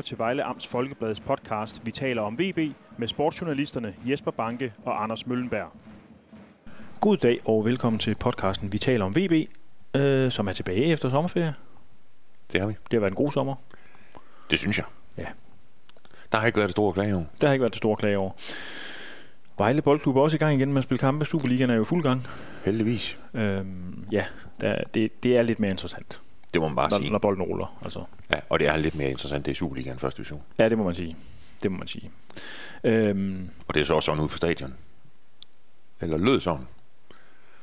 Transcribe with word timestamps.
lytter 0.00 0.08
til 0.08 0.18
Vejle 0.18 0.44
Amts 0.44 0.66
Folkebladets 0.66 1.20
podcast 1.20 1.86
Vi 1.86 1.90
taler 1.90 2.22
om 2.22 2.38
VB 2.38 2.58
med 2.98 3.08
sportsjournalisterne 3.08 3.94
Jesper 4.04 4.30
Banke 4.30 4.72
og 4.84 5.02
Anders 5.02 5.26
Møllenberg. 5.26 5.72
God 7.00 7.16
dag 7.16 7.40
og 7.44 7.64
velkommen 7.64 7.98
til 7.98 8.14
podcasten 8.14 8.72
Vi 8.72 8.78
taler 8.78 9.04
om 9.04 9.16
VB, 9.16 9.50
øh, 9.94 10.30
som 10.30 10.48
er 10.48 10.52
tilbage 10.52 10.84
efter 10.84 11.10
sommerferie. 11.10 11.54
Det 12.52 12.60
har 12.60 12.68
vi. 12.68 12.72
Det 12.72 12.92
har 12.92 13.00
været 13.00 13.10
en 13.10 13.16
god 13.16 13.32
sommer. 13.32 13.54
Det 14.50 14.58
synes 14.58 14.78
jeg. 14.78 14.86
Ja. 15.18 15.26
Der 16.32 16.38
har 16.38 16.46
ikke 16.46 16.56
været 16.56 16.68
det 16.68 16.74
store 16.74 16.92
klage 16.92 17.14
over. 17.14 17.24
Der 17.40 17.46
har 17.46 17.52
ikke 17.52 17.62
været 17.62 17.72
det 17.72 17.78
store 17.78 17.96
klage 17.96 18.18
over. 18.18 18.30
Vejle 19.58 19.82
Boldklub 19.82 20.16
er 20.16 20.20
også 20.20 20.36
i 20.36 20.38
gang 20.38 20.54
igen 20.54 20.72
med 20.72 20.78
at 20.78 20.84
spille 20.84 20.98
kampe. 20.98 21.24
Superligaen 21.24 21.70
er 21.70 21.74
jo 21.74 21.82
i 21.82 21.86
fuld 21.86 22.02
gang. 22.02 22.26
Heldigvis. 22.64 23.18
Øhm, 23.34 24.04
ja, 24.12 24.24
der, 24.60 24.84
det, 24.94 25.22
det 25.22 25.36
er 25.36 25.42
lidt 25.42 25.60
mere 25.60 25.70
interessant, 25.70 26.22
Det 26.54 26.60
må 26.60 26.68
man 26.68 26.76
bare 26.76 26.90
når, 26.90 26.98
sige. 26.98 27.10
når 27.10 27.18
bolden 27.18 27.42
ruller. 27.42 27.78
Altså. 27.84 28.04
Ja, 28.34 28.40
og 28.48 28.58
det 28.58 28.68
er 28.68 28.76
lidt 28.76 28.94
mere 28.94 29.10
interessant, 29.10 29.46
det 29.46 29.52
er 29.52 29.56
Superligaen 29.56 29.98
første 29.98 30.16
division. 30.16 30.42
Ja, 30.58 30.68
det 30.68 30.78
må 30.78 30.84
man 30.84 30.94
sige. 30.94 31.16
Det 31.62 31.72
må 31.72 31.78
man 31.78 31.88
sige. 31.88 32.10
Øhm, 32.84 33.50
Og 33.68 33.74
det 33.74 33.80
er 33.80 33.84
så 33.84 33.94
også 33.94 34.06
sådan 34.06 34.20
ude 34.20 34.28
på 34.28 34.36
stadion. 34.36 34.74
Eller 36.00 36.18
lød 36.18 36.40
sådan. 36.40 36.66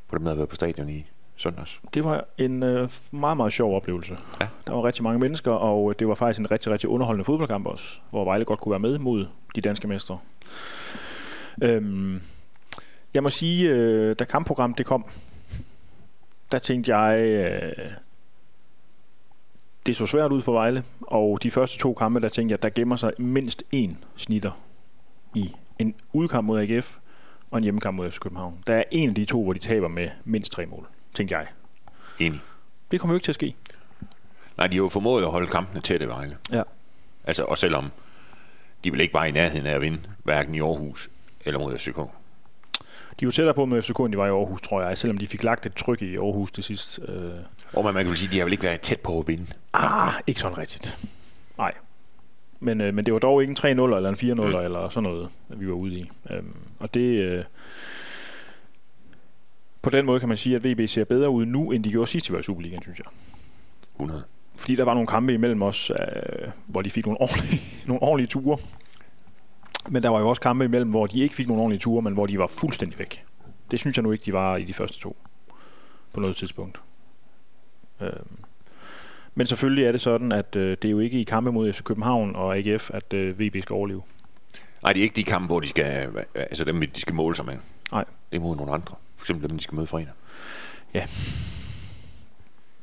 På 0.08 0.18
dem, 0.18 0.24
der 0.24 0.32
har 0.32 0.36
været 0.36 0.50
på 0.50 0.56
stadion 0.56 0.90
i 0.90 1.06
søndags. 1.36 1.82
Det 1.94 2.04
var 2.04 2.26
en 2.38 2.64
øh, 2.64 2.90
meget, 3.12 3.38
meget 3.38 3.54
sjov 3.54 3.76
oplevelse. 3.76 4.18
Ja. 4.42 4.48
Der 4.68 4.74
var 4.74 4.84
rigtig 4.84 5.04
mange 5.04 5.20
mennesker, 5.20 5.52
og 5.52 6.00
det 6.00 6.08
var 6.08 6.16
faktisk 6.16 6.40
en 6.40 6.52
rigtig, 6.52 6.72
rigtig 6.72 6.90
underholdende 6.90 7.24
fodboldkamp 7.26 7.66
også, 7.68 8.00
hvor 8.10 8.24
Vejle 8.24 8.46
godt 8.46 8.60
kunne 8.60 8.72
være 8.72 8.80
med 8.80 9.00
mod 9.00 9.26
de 9.56 9.62
danske 9.62 9.88
mestre. 9.88 10.18
Øhm, 11.64 12.22
jeg 13.14 13.24
må 13.24 13.30
sige, 13.30 13.70
øh, 13.70 14.16
da 14.20 14.24
kampprogrammet 14.24 14.78
det 14.78 14.86
kom, 14.86 15.06
der 16.52 16.60
tænkte 16.60 16.98
jeg, 16.98 17.20
øh, 17.20 17.92
det 19.88 19.96
så 19.96 20.06
svært 20.06 20.32
ud 20.32 20.42
for 20.42 20.52
Vejle, 20.52 20.84
og 21.02 21.44
de 21.44 21.52
første 21.52 21.78
to 21.78 21.94
kampe, 21.94 22.20
der 22.20 22.30
tænkte 22.30 22.54
jeg, 22.54 22.62
der 22.64 22.70
gemmer 22.70 22.96
sig 22.96 23.12
mindst 23.18 23.64
én 23.76 23.92
snitter 24.16 24.52
i 25.36 25.56
en 25.80 25.96
udkamp 26.14 26.46
mod 26.46 26.60
AGF 26.62 26.98
og 27.52 27.58
en 27.58 27.64
hjemmekamp 27.64 27.96
mod 27.96 28.12
FC 28.12 28.20
København. 28.20 28.64
Der 28.68 28.76
er 28.76 28.84
en 28.92 29.10
af 29.10 29.16
de 29.16 29.26
to, 29.26 29.44
hvor 29.44 29.54
de 29.54 29.60
taber 29.60 29.88
med 29.88 30.10
mindst 30.26 30.52
tre 30.52 30.66
mål, 30.66 30.88
tænkte 31.14 31.38
jeg. 31.38 31.48
Enig. 32.20 32.40
Det 32.92 33.00
kommer 33.00 33.14
jo 33.14 33.16
ikke 33.16 33.26
til 33.26 33.32
at 33.32 33.36
ske. 33.36 33.56
Nej, 34.58 34.68
de 34.68 34.76
har 34.76 34.84
jo 34.84 34.90
formået 34.90 35.24
at 35.24 35.32
holde 35.32 35.48
kampene 35.48 35.82
tæt 35.82 36.02
i 36.02 36.08
Vejle. 36.08 36.38
Ja. 36.52 36.64
Altså, 37.24 37.44
og 37.44 37.58
selvom 37.58 37.92
de 38.84 38.92
vil 38.92 39.00
ikke 39.00 39.14
bare 39.14 39.30
i 39.30 39.32
nærheden 39.32 39.66
af 39.66 39.76
at 39.76 39.82
vinde, 39.82 40.00
hverken 40.24 40.56
i 40.56 40.62
Aarhus 40.62 41.10
eller 41.46 41.60
mod 41.60 41.78
FCK. 41.78 42.00
De 43.20 43.26
var 43.26 43.32
tættere 43.32 43.54
på 43.54 43.66
med 43.66 43.82
FCK, 43.82 44.00
end 44.00 44.12
de 44.12 44.18
var 44.18 44.26
i 44.26 44.30
Aarhus, 44.30 44.62
tror 44.62 44.82
jeg, 44.82 44.98
selvom 44.98 45.18
de 45.18 45.28
fik 45.28 45.44
lagt 45.44 45.66
et 45.66 45.74
tryk 45.76 46.02
i 46.02 46.16
Aarhus 46.16 46.52
til 46.52 46.64
sidst. 46.64 47.00
Øh, 47.08 47.32
Og 47.74 47.84
man, 47.84 47.94
man 47.94 48.04
kan 48.04 48.10
vel 48.10 48.18
sige, 48.18 48.28
at 48.28 48.34
de 48.34 48.38
har 48.38 48.46
vel 48.46 48.52
ikke 48.54 48.64
været 48.64 48.82
tæt 48.82 49.00
på 49.00 49.20
at 49.20 49.28
vinde. 49.28 49.46
ah, 49.74 50.14
ikke 50.28 50.40
sådan 50.40 50.58
rigtigt. 50.58 50.98
Nej. 51.58 51.74
Men, 52.60 52.82
øh, 52.82 52.94
men 52.94 53.06
det 53.06 53.14
var 53.14 53.20
dog 53.20 53.42
ikke 53.42 53.52
en 53.52 53.58
3-0 53.58 53.96
eller 53.96 54.10
en 54.10 54.16
4-0 54.16 54.34
Mm. 54.34 54.56
eller 54.66 54.90
sådan 54.90 55.10
noget, 55.10 55.30
vi 55.48 55.66
var 55.68 55.74
ude 55.74 55.94
i. 56.00 56.12
Øhm, 56.32 56.54
og 56.80 56.94
det... 56.94 57.20
Øh, 57.22 57.44
på 59.82 59.90
den 59.90 60.06
måde 60.06 60.20
kan 60.20 60.28
man 60.30 60.38
sige, 60.38 60.56
at 60.56 60.64
VB 60.64 60.90
ser 60.90 61.04
bedre 61.04 61.30
ud 61.30 61.46
nu, 61.46 61.72
end 61.72 61.84
de 61.84 61.92
gjorde 61.92 62.08
sidst, 62.12 62.28
de 62.28 62.34
var 62.34 62.40
i 62.40 62.44
Superligaen, 62.44 62.82
synes 62.82 62.98
jeg. 63.00 63.06
100. 63.96 64.24
Fordi 64.58 64.76
der 64.76 64.84
var 64.84 64.94
nogle 64.94 65.08
kampe 65.08 65.34
imellem 65.34 65.62
os, 65.62 65.90
øh, 65.92 66.50
hvor 66.66 66.82
de 66.82 66.90
fik 66.90 67.06
nogle 67.06 67.22
ordentlige, 67.22 67.62
nogle 67.88 68.02
ordentlige 68.04 68.28
ture. 68.28 68.58
Men 69.88 70.04
der 70.04 70.10
var 70.10 70.20
jo 70.20 70.30
også 70.30 70.42
kampe 70.42 70.66
imellem, 70.66 70.90
hvor 70.90 71.08
de 71.08 71.20
ikke 71.20 71.36
fik 71.36 71.48
nogle 71.48 71.62
ordentlige 71.62 71.80
ture, 71.80 72.02
men 72.02 72.14
hvor 72.14 72.26
de 72.26 72.40
var 72.40 72.48
fuldstændig 72.48 73.00
væk. 73.00 73.24
Det 73.72 73.80
synes 73.80 73.98
jeg 73.98 74.04
nu 74.04 74.12
ikke, 74.12 74.26
de 74.26 74.34
var 74.34 74.58
i 74.58 74.64
de 74.64 74.74
første 74.74 75.00
to. 75.00 75.18
På 76.14 76.20
noget 76.20 76.36
tidspunkt. 76.36 76.82
Øh. 78.02 78.10
Men 79.36 79.48
selvfølgelig 79.48 79.86
er 79.86 79.92
det 79.92 80.02
sådan, 80.02 80.32
at 80.32 80.56
øh, 80.56 80.78
det 80.82 80.86
er 80.86 80.92
jo 80.92 81.00
ikke 81.00 81.20
i 81.20 81.24
kampe 81.24 81.52
mod 81.52 81.74
FC 81.74 81.84
København 81.84 82.36
og 82.36 82.58
AGF, 82.58 82.90
at 82.94 83.14
øh, 83.14 83.40
VB 83.40 83.64
skal 83.64 83.74
overleve. 83.74 84.02
Nej, 84.84 84.94
det 84.94 85.00
er 85.00 85.04
ikke 85.04 85.16
de 85.16 85.24
kampe, 85.24 85.48
hvor 85.48 85.60
de 85.60 85.70
skal, 85.70 86.10
altså 86.36 86.64
dem, 86.64 86.80
de 86.80 87.00
skal 87.00 87.16
måle 87.16 87.36
sig 87.36 87.46
med. 87.46 87.58
Nej. 87.92 88.06
Det 88.32 88.38
er 88.38 88.42
mod 88.42 88.56
nogle 88.56 88.74
andre. 88.74 88.96
For 89.16 89.24
eksempel 89.24 89.50
dem, 89.50 89.58
de 89.58 89.64
skal 89.64 89.76
møde 89.76 89.88
fredag. 89.88 90.14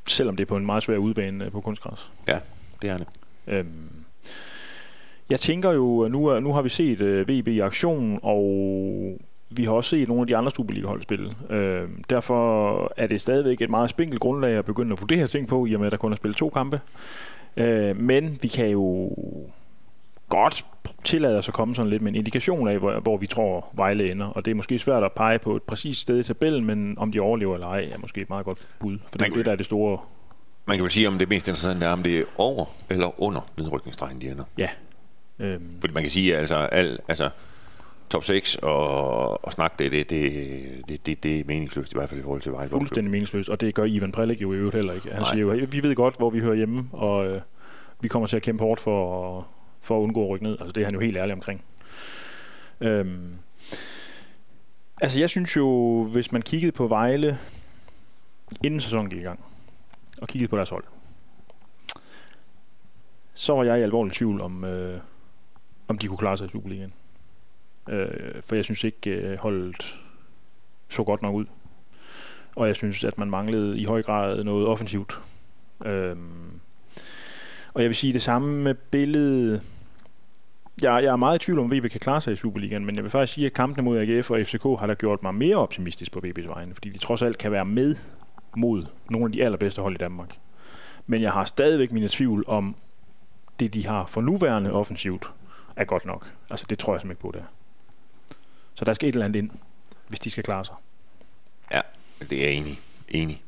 Selvom 0.08 0.36
det 0.36 0.44
er 0.44 0.48
på 0.48 0.56
en 0.56 0.66
meget 0.66 0.82
svær 0.82 0.96
udbane 0.96 1.44
øh, 1.44 1.50
på 1.50 1.60
kunstgræs. 1.60 2.12
Ja, 2.28 2.38
det 2.82 2.90
er 2.90 2.98
det. 2.98 3.06
Øhm, 3.46 4.03
jeg 5.30 5.40
tænker 5.40 5.70
jo, 5.70 6.08
nu, 6.08 6.40
nu 6.40 6.52
har 6.52 6.62
vi 6.62 6.68
set 6.68 7.00
øh, 7.00 7.28
VB 7.28 7.48
i 7.48 7.60
aktion, 7.60 8.20
og 8.22 8.44
vi 9.50 9.64
har 9.64 9.72
også 9.72 9.90
set 9.90 10.08
nogle 10.08 10.20
af 10.20 10.26
de 10.26 10.36
andre 10.36 10.50
Superliga-hold 10.50 11.02
spille. 11.02 11.34
Øhm, 11.50 12.04
derfor 12.10 12.92
er 12.96 13.06
det 13.06 13.20
stadigvæk 13.20 13.60
et 13.60 13.70
meget 13.70 13.90
spinkelt 13.90 14.20
grundlag 14.20 14.52
at 14.52 14.64
begynde 14.64 14.92
at 14.92 15.00
vurdere 15.00 15.26
ting 15.26 15.48
på, 15.48 15.66
i 15.66 15.74
og 15.74 15.80
med 15.80 15.86
at 15.86 15.92
der 15.92 15.96
kun 15.96 16.12
er 16.12 16.16
spillet 16.16 16.36
to 16.36 16.48
kampe. 16.50 16.80
Øh, 17.56 17.96
men 17.96 18.38
vi 18.42 18.48
kan 18.48 18.68
jo 18.68 19.10
godt 20.28 20.66
tillade 21.04 21.38
os 21.38 21.48
at 21.48 21.54
komme 21.54 21.74
sådan 21.74 21.90
lidt 21.90 22.02
med 22.02 22.12
en 22.12 22.16
indikation 22.16 22.68
af, 22.68 22.78
hvor, 22.78 23.00
hvor 23.00 23.16
vi 23.16 23.26
tror 23.26 23.70
Vejle 23.72 24.10
ender. 24.10 24.26
Og 24.26 24.44
det 24.44 24.50
er 24.50 24.54
måske 24.54 24.78
svært 24.78 25.04
at 25.04 25.12
pege 25.12 25.38
på 25.38 25.56
et 25.56 25.62
præcist 25.62 26.00
sted 26.00 26.18
i 26.18 26.22
tabellen, 26.22 26.64
men 26.64 26.98
om 26.98 27.12
de 27.12 27.20
overlever 27.20 27.54
eller 27.54 27.66
ej, 27.66 27.88
er 27.92 27.98
måske 27.98 28.20
et 28.20 28.28
meget 28.28 28.44
godt 28.44 28.58
bud. 28.80 28.98
For 29.08 29.18
det 29.18 29.26
er 29.28 29.34
det, 29.34 29.46
der 29.46 29.52
er 29.52 29.56
det 29.56 29.66
store 29.66 29.98
Man 30.66 30.76
kan 30.76 30.82
vel 30.82 30.92
sige, 30.92 31.08
om 31.08 31.18
det 31.18 31.28
mest 31.28 31.48
interessante 31.48 31.86
er, 31.86 31.92
om 31.92 32.02
det 32.02 32.18
er 32.18 32.24
over 32.36 32.64
eller 32.90 33.22
under 33.22 33.40
nedrykningsstregen, 33.58 34.20
de 34.20 34.30
ender. 34.30 34.44
Øhm, 35.38 35.80
Fordi 35.80 35.94
man 35.94 36.02
kan 36.02 36.10
sige, 36.10 36.36
altså, 36.36 36.56
al, 36.56 36.98
altså 37.08 37.30
top 38.10 38.24
6 38.24 38.56
og, 38.56 39.44
og 39.44 39.52
snak, 39.52 39.78
det, 39.78 39.92
det, 39.92 40.10
det, 40.10 40.62
det, 40.88 41.06
det, 41.06 41.22
det 41.22 41.40
er 41.40 41.44
meningsløst, 41.46 41.92
i 41.92 41.96
hvert 41.96 42.08
fald 42.08 42.20
i 42.20 42.22
forhold 42.22 42.40
til 42.40 42.52
Vejle 42.52 42.70
fuldstændig 42.70 43.10
meningsløst, 43.10 43.48
og 43.48 43.60
det 43.60 43.74
gør 43.74 43.84
Ivan 43.84 44.12
Prelik 44.12 44.42
jo 44.42 44.52
i 44.52 44.56
øvrigt 44.56 44.74
heller 44.74 44.92
ikke. 44.92 45.08
Han 45.12 45.22
Nej. 45.22 45.32
siger 45.34 45.54
jo, 45.54 45.66
vi 45.70 45.82
ved 45.82 45.94
godt, 45.94 46.16
hvor 46.16 46.30
vi 46.30 46.40
hører 46.40 46.54
hjemme, 46.54 46.88
og 46.92 47.26
øh, 47.26 47.40
vi 48.00 48.08
kommer 48.08 48.26
til 48.26 48.36
at 48.36 48.42
kæmpe 48.42 48.64
hårdt 48.64 48.80
for, 48.80 49.38
at- 49.38 49.44
for 49.80 49.98
at 49.98 50.02
undgå 50.04 50.24
at 50.24 50.30
rykke 50.30 50.44
ned. 50.44 50.52
Altså 50.60 50.72
det 50.72 50.80
er 50.80 50.84
han 50.84 50.94
jo 50.94 51.00
helt 51.00 51.16
ærlig 51.16 51.32
omkring. 51.34 51.64
Øhm, 52.80 53.30
altså 55.00 55.20
jeg 55.20 55.30
synes 55.30 55.56
jo, 55.56 56.02
hvis 56.12 56.32
man 56.32 56.42
kiggede 56.42 56.72
på 56.72 56.86
Vejle, 56.86 57.38
inden 58.64 58.80
sæsonen 58.80 59.10
gik 59.10 59.18
i 59.20 59.22
gang, 59.22 59.40
og 60.22 60.28
kiggede 60.28 60.48
på 60.50 60.56
deres 60.56 60.70
hold, 60.70 60.84
så 63.34 63.54
var 63.54 63.64
jeg 63.64 63.78
i 63.78 63.82
alvorlig 63.82 64.12
tvivl 64.12 64.40
om, 64.40 64.64
øh, 64.64 65.00
om 65.88 65.98
de 65.98 66.06
kunne 66.06 66.18
klare 66.18 66.36
sig 66.36 66.46
i 66.46 66.48
Superligaen. 66.48 66.92
Øh, 67.88 68.42
for 68.44 68.54
jeg 68.54 68.64
synes 68.64 68.84
ikke, 68.84 69.10
øh, 69.10 69.38
holdet 69.38 70.00
så 70.88 71.04
godt 71.04 71.22
nok 71.22 71.34
ud. 71.34 71.44
Og 72.56 72.66
jeg 72.66 72.76
synes, 72.76 73.04
at 73.04 73.18
man 73.18 73.30
manglede 73.30 73.78
i 73.78 73.84
høj 73.84 74.02
grad 74.02 74.44
noget 74.44 74.66
offensivt. 74.66 75.20
Øh, 75.84 76.16
og 77.74 77.82
jeg 77.82 77.88
vil 77.88 77.96
sige 77.96 78.12
det 78.12 78.22
samme 78.22 78.62
med 78.62 78.74
billedet. 78.74 79.62
Jeg, 80.82 81.02
jeg 81.02 81.12
er 81.12 81.16
meget 81.16 81.42
i 81.42 81.44
tvivl 81.44 81.58
om, 81.58 81.72
at 81.72 81.78
VB 81.78 81.90
kan 81.90 82.00
klare 82.00 82.20
sig 82.20 82.32
i 82.32 82.36
Superligaen, 82.36 82.84
men 82.84 82.94
jeg 82.94 83.04
vil 83.04 83.10
faktisk 83.10 83.32
sige, 83.32 83.46
at 83.46 83.52
kampene 83.52 83.84
mod 83.84 83.98
AGF 83.98 84.30
og 84.30 84.40
FCK 84.44 84.62
har 84.62 84.86
da 84.86 84.94
gjort 84.94 85.22
mig 85.22 85.34
mere 85.34 85.56
optimistisk 85.56 86.12
på 86.12 86.20
VB's 86.24 86.48
vegne, 86.48 86.74
fordi 86.74 86.88
de 86.88 86.98
trods 86.98 87.22
alt 87.22 87.38
kan 87.38 87.52
være 87.52 87.64
med 87.64 87.96
mod 88.56 88.86
nogle 89.10 89.26
af 89.26 89.32
de 89.32 89.44
allerbedste 89.44 89.82
hold 89.82 89.94
i 89.94 89.98
Danmark. 89.98 90.36
Men 91.06 91.22
jeg 91.22 91.32
har 91.32 91.44
stadigvæk 91.44 91.92
mine 91.92 92.08
tvivl 92.08 92.44
om, 92.46 92.76
det 93.60 93.74
de 93.74 93.86
har 93.86 94.06
for 94.06 94.20
nuværende 94.20 94.72
offensivt, 94.72 95.30
er 95.76 95.84
godt 95.84 96.04
nok. 96.04 96.32
Altså 96.50 96.66
det 96.68 96.78
tror 96.78 96.94
jeg 96.94 97.00
simpelthen 97.00 97.10
ikke 97.10 97.20
på, 97.20 97.30
det 97.32 97.40
er. 97.40 97.52
Så 98.74 98.84
der 98.84 98.94
skal 98.94 99.08
et 99.08 99.12
eller 99.12 99.24
andet 99.24 99.38
ind, 99.38 99.50
hvis 100.08 100.20
de 100.20 100.30
skal 100.30 100.44
klare 100.44 100.64
sig. 100.64 100.74
Ja, 101.70 101.80
det 102.30 102.38
er 102.38 102.42
jeg 102.42 102.52
enig. 102.52 102.80
enig. 103.08 103.44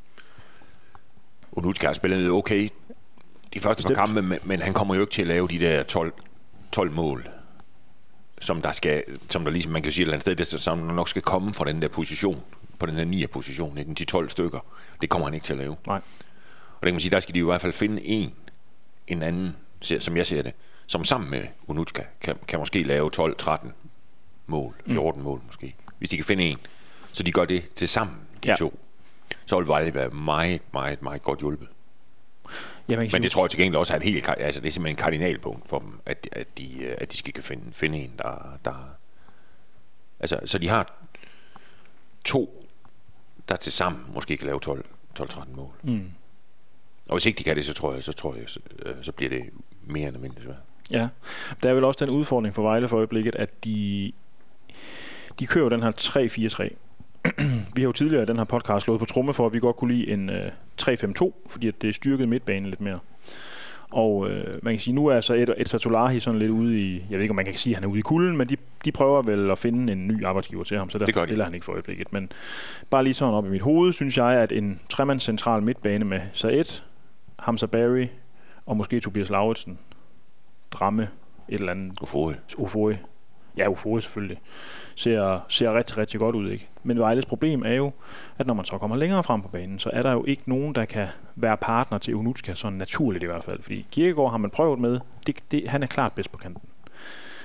Unuchka 1.53 1.87
har 1.87 1.95
spillet 1.95 2.31
okay 2.31 2.69
de 3.55 3.61
første 3.61 3.83
par 3.83 3.95
kampe, 3.95 4.23
men, 4.23 4.39
men 4.45 4.61
han 4.61 4.73
kommer 4.73 4.95
jo 4.95 5.01
ikke 5.01 5.13
til 5.13 5.23
at 5.23 5.29
lave 5.29 5.49
de 5.49 5.59
der 5.59 5.83
12, 5.83 6.13
12 6.73 6.93
mål, 6.93 7.29
som 8.41 8.63
der 8.63 8.73
skal, 8.73 9.05
som 9.31 9.45
der 9.45 9.51
ligesom, 9.51 9.73
man 9.73 9.83
kan 9.83 9.93
sige 9.93 10.03
et 10.03 10.07
eller 10.07 10.15
andet 10.15 10.23
sted, 10.23 10.37
det, 10.37 10.47
som 10.61 10.79
nok 10.79 11.09
skal 11.09 11.23
komme 11.23 11.55
fra 11.55 11.65
den 11.65 11.83
der 11.83 11.89
position, 11.89 12.43
på 12.79 12.87
den 12.87 12.97
der 12.97 13.05
9. 13.05 13.27
position, 13.27 13.79
ikke? 13.79 13.95
de 13.95 14.05
12 14.05 14.31
stykker. 14.31 14.59
Det 15.01 15.11
kommer 15.11 15.27
han 15.27 15.35
ikke 15.35 15.47
til 15.47 15.53
at 15.53 15.59
lave. 15.59 15.77
Nej. 15.87 16.01
Og 16.77 16.83
det 16.83 16.87
kan 16.87 16.95
man 16.95 17.01
sige, 17.01 17.11
der 17.11 17.21
skal 17.21 17.35
de 17.35 17.39
i 17.39 17.43
hvert 17.43 17.61
fald 17.61 17.73
finde 17.73 18.05
en, 18.05 18.35
en 19.07 19.23
anden, 19.23 19.57
som 19.81 20.17
jeg 20.17 20.27
ser 20.27 20.43
det, 20.43 20.53
som 20.87 21.05
sammen 21.05 21.31
med 21.31 21.47
Unuchka 21.67 22.03
kan, 22.21 22.37
kan 22.49 22.59
måske 22.59 22.83
lave 22.83 23.11
12-13 23.17 23.69
mål, 24.47 24.75
14 24.87 25.21
mm. 25.21 25.25
mål 25.25 25.43
måske. 25.47 25.75
Hvis 25.99 26.11
de 26.11 26.17
kan 26.17 26.25
finde 26.25 26.45
en, 26.45 26.59
så 27.13 27.23
de 27.23 27.33
gør 27.33 27.45
det 27.45 27.75
til 27.75 27.89
sammen, 27.89 28.17
de 28.43 28.49
Ja. 28.49 28.55
to. 28.55 28.79
Så 29.47 29.59
vil 29.59 29.69
Vejle 29.69 29.95
være 29.95 30.11
meget, 30.11 30.63
meget, 30.73 31.03
meget 31.03 31.23
godt 31.23 31.39
hjulpet. 31.39 31.69
Ja, 32.89 32.97
man 32.97 33.09
kan 33.09 33.15
Men 33.15 33.23
det 33.23 33.31
tror 33.31 33.45
jeg 33.45 33.51
til 33.51 33.61
gengæld 33.61 33.77
også 33.77 33.93
er 33.93 33.97
et 33.97 34.03
helt, 34.03 34.29
altså 34.29 34.61
det 34.61 34.69
er 34.69 34.73
simpelthen 34.73 34.87
en 34.87 34.97
kardinalpunkt 34.97 35.69
for 35.69 35.79
dem, 35.79 36.01
at, 36.07 36.29
at, 36.33 36.59
de, 36.59 36.85
øh, 36.85 36.95
at 36.99 37.13
de 37.13 37.17
skal 37.17 37.33
kan 37.33 37.43
finde, 37.43 37.65
finde 37.73 37.99
en, 37.99 38.13
der, 38.19 38.59
der... 38.65 38.89
Altså, 40.21 40.41
så 40.45 40.59
de 40.59 40.69
har 40.69 40.93
to, 42.25 42.67
der 43.49 43.57
til 43.57 43.73
sammen 43.73 44.05
måske 44.15 44.37
kan 44.37 44.47
lave 44.47 44.61
12 44.61 44.85
12-13 45.21 45.57
mål. 45.57 45.75
Mm. 45.83 46.11
Og 47.09 47.15
hvis 47.15 47.27
ikke 47.27 47.39
de 47.39 47.45
kan 47.45 47.57
det, 47.57 47.65
så 47.65 47.73
tror 47.73 47.95
jeg, 47.95 48.05
så, 48.05 48.13
tror 48.13 48.35
jeg, 48.35 48.45
så, 48.47 48.61
øh, 48.79 48.95
så 49.03 49.13
bliver 49.13 49.31
det 49.31 49.51
mere 49.83 50.09
end 50.09 50.17
almindeligt 50.17 50.45
svært. 50.45 50.63
Ja, 50.93 51.09
der 51.63 51.71
er 51.71 51.75
vel 51.75 51.85
også 51.85 52.05
den 52.05 52.15
udfordring 52.15 52.55
for 52.55 52.63
Vejle 52.63 52.89
for 52.89 52.97
øjeblikket, 52.97 53.35
at 53.35 53.65
de, 53.65 54.13
de 55.41 55.47
kører 55.47 55.69
den 55.69 55.83
her 55.83 55.93
3-4-3. 56.01 56.77
Vi 57.75 57.83
har 57.83 57.89
jo 57.89 57.93
tidligere 57.93 58.23
i 58.23 58.27
den 58.27 58.37
her 58.37 58.45
podcast 58.45 58.85
slået 58.85 58.99
på 58.99 59.05
tromme 59.05 59.35
for, 59.35 59.47
at 59.47 59.55
vi 59.55 59.59
godt 59.59 59.77
kunne 59.77 59.95
lide 59.95 60.09
en 60.09 60.31
øh, 60.31 60.51
3-5-2, 60.83 61.33
fordi 61.49 61.69
at 61.69 61.83
det 61.83 61.95
styrkede 61.95 62.29
midtbanen 62.29 62.69
lidt 62.69 62.81
mere. 62.81 62.99
Og 63.91 64.31
øh, 64.31 64.59
man 64.63 64.75
kan 64.75 64.81
sige, 64.81 64.95
nu 64.95 65.07
er 65.07 65.21
så 65.21 65.35
et, 65.35 65.55
et 65.57 65.69
Satolahi 65.69 66.21
sådan 66.21 66.39
lidt 66.39 66.51
ude 66.51 66.81
i, 66.81 66.95
jeg 66.95 67.19
ved 67.19 67.21
ikke, 67.21 67.33
om 67.33 67.37
man 67.37 67.45
kan 67.45 67.55
sige, 67.55 67.73
at 67.73 67.77
han 67.77 67.85
er 67.85 67.89
ude 67.89 67.99
i 67.99 68.03
kulden, 68.03 68.37
men 68.37 68.49
de, 68.49 68.57
de 68.85 68.93
prøver 68.93 69.23
vel 69.23 69.51
at 69.51 69.59
finde 69.59 69.93
en 69.93 70.07
ny 70.09 70.25
arbejdsgiver 70.25 70.65
til 70.65 70.79
ham, 70.79 70.91
så 70.91 70.99
derfor 70.99 71.21
de. 71.21 71.27
spiller 71.27 71.45
han 71.45 71.55
ikke 71.55 71.65
for 71.65 71.73
øjeblikket. 71.73 72.13
Men 72.13 72.33
bare 72.91 73.05
lige 73.05 73.15
sådan 73.15 73.35
op 73.35 73.47
i 73.47 73.49
mit 73.49 73.63
hoved, 73.63 73.93
synes 73.93 74.17
jeg, 74.17 74.27
at 74.27 74.53
en 74.53 74.81
tremands 74.89 75.25
central 75.25 75.63
midtbane 75.63 76.05
med 76.05 76.21
Saed, 76.33 76.81
Hamza 77.39 77.67
Barry 77.67 78.07
og 78.67 78.77
måske 78.77 79.01
Tobias 79.01 79.31
Lauritsen, 79.31 79.79
Dramme, 80.71 81.03
et 81.49 81.61
eller 81.61 81.73
andet. 81.73 82.01
Ufori. 82.03 82.35
Ufori. 82.59 82.95
Ja, 83.57 83.69
Ufori 83.69 84.01
selvfølgelig. 84.01 84.41
Ser, 84.95 85.41
ser 85.49 85.75
rigtig, 85.75 85.99
rigtig 85.99 86.21
godt 86.21 86.37
ud, 86.37 86.51
ikke? 86.51 86.69
Men 86.83 86.99
Vejles 86.99 87.27
problem 87.27 87.63
er 87.63 87.73
jo, 87.73 87.93
at 88.39 88.47
når 88.47 88.55
man 88.55 88.65
så 88.65 88.79
kommer 88.79 88.97
længere 88.97 89.25
frem 89.25 89.43
på 89.43 89.49
banen, 89.49 89.79
så 89.79 89.91
er 89.93 90.03
der 90.03 90.13
jo 90.13 90.25
ikke 90.25 90.43
nogen, 90.47 90.75
der 90.75 90.85
kan 90.85 91.07
være 91.35 91.57
partner 91.57 91.99
til 91.99 92.15
Unutska, 92.15 92.55
sådan 92.55 92.79
naturligt 92.79 93.23
i 93.23 93.27
hvert 93.27 93.45
fald. 93.45 93.63
Fordi 93.63 93.87
Kirkegaard 93.91 94.31
har 94.31 94.39
man 94.39 94.51
prøvet 94.51 94.79
med, 94.79 95.01
det, 95.27 95.37
det, 95.51 95.69
han 95.69 95.83
er 95.83 95.87
klart 95.87 96.13
bedst 96.13 96.33
på 96.33 96.39
kanten. 96.39 96.69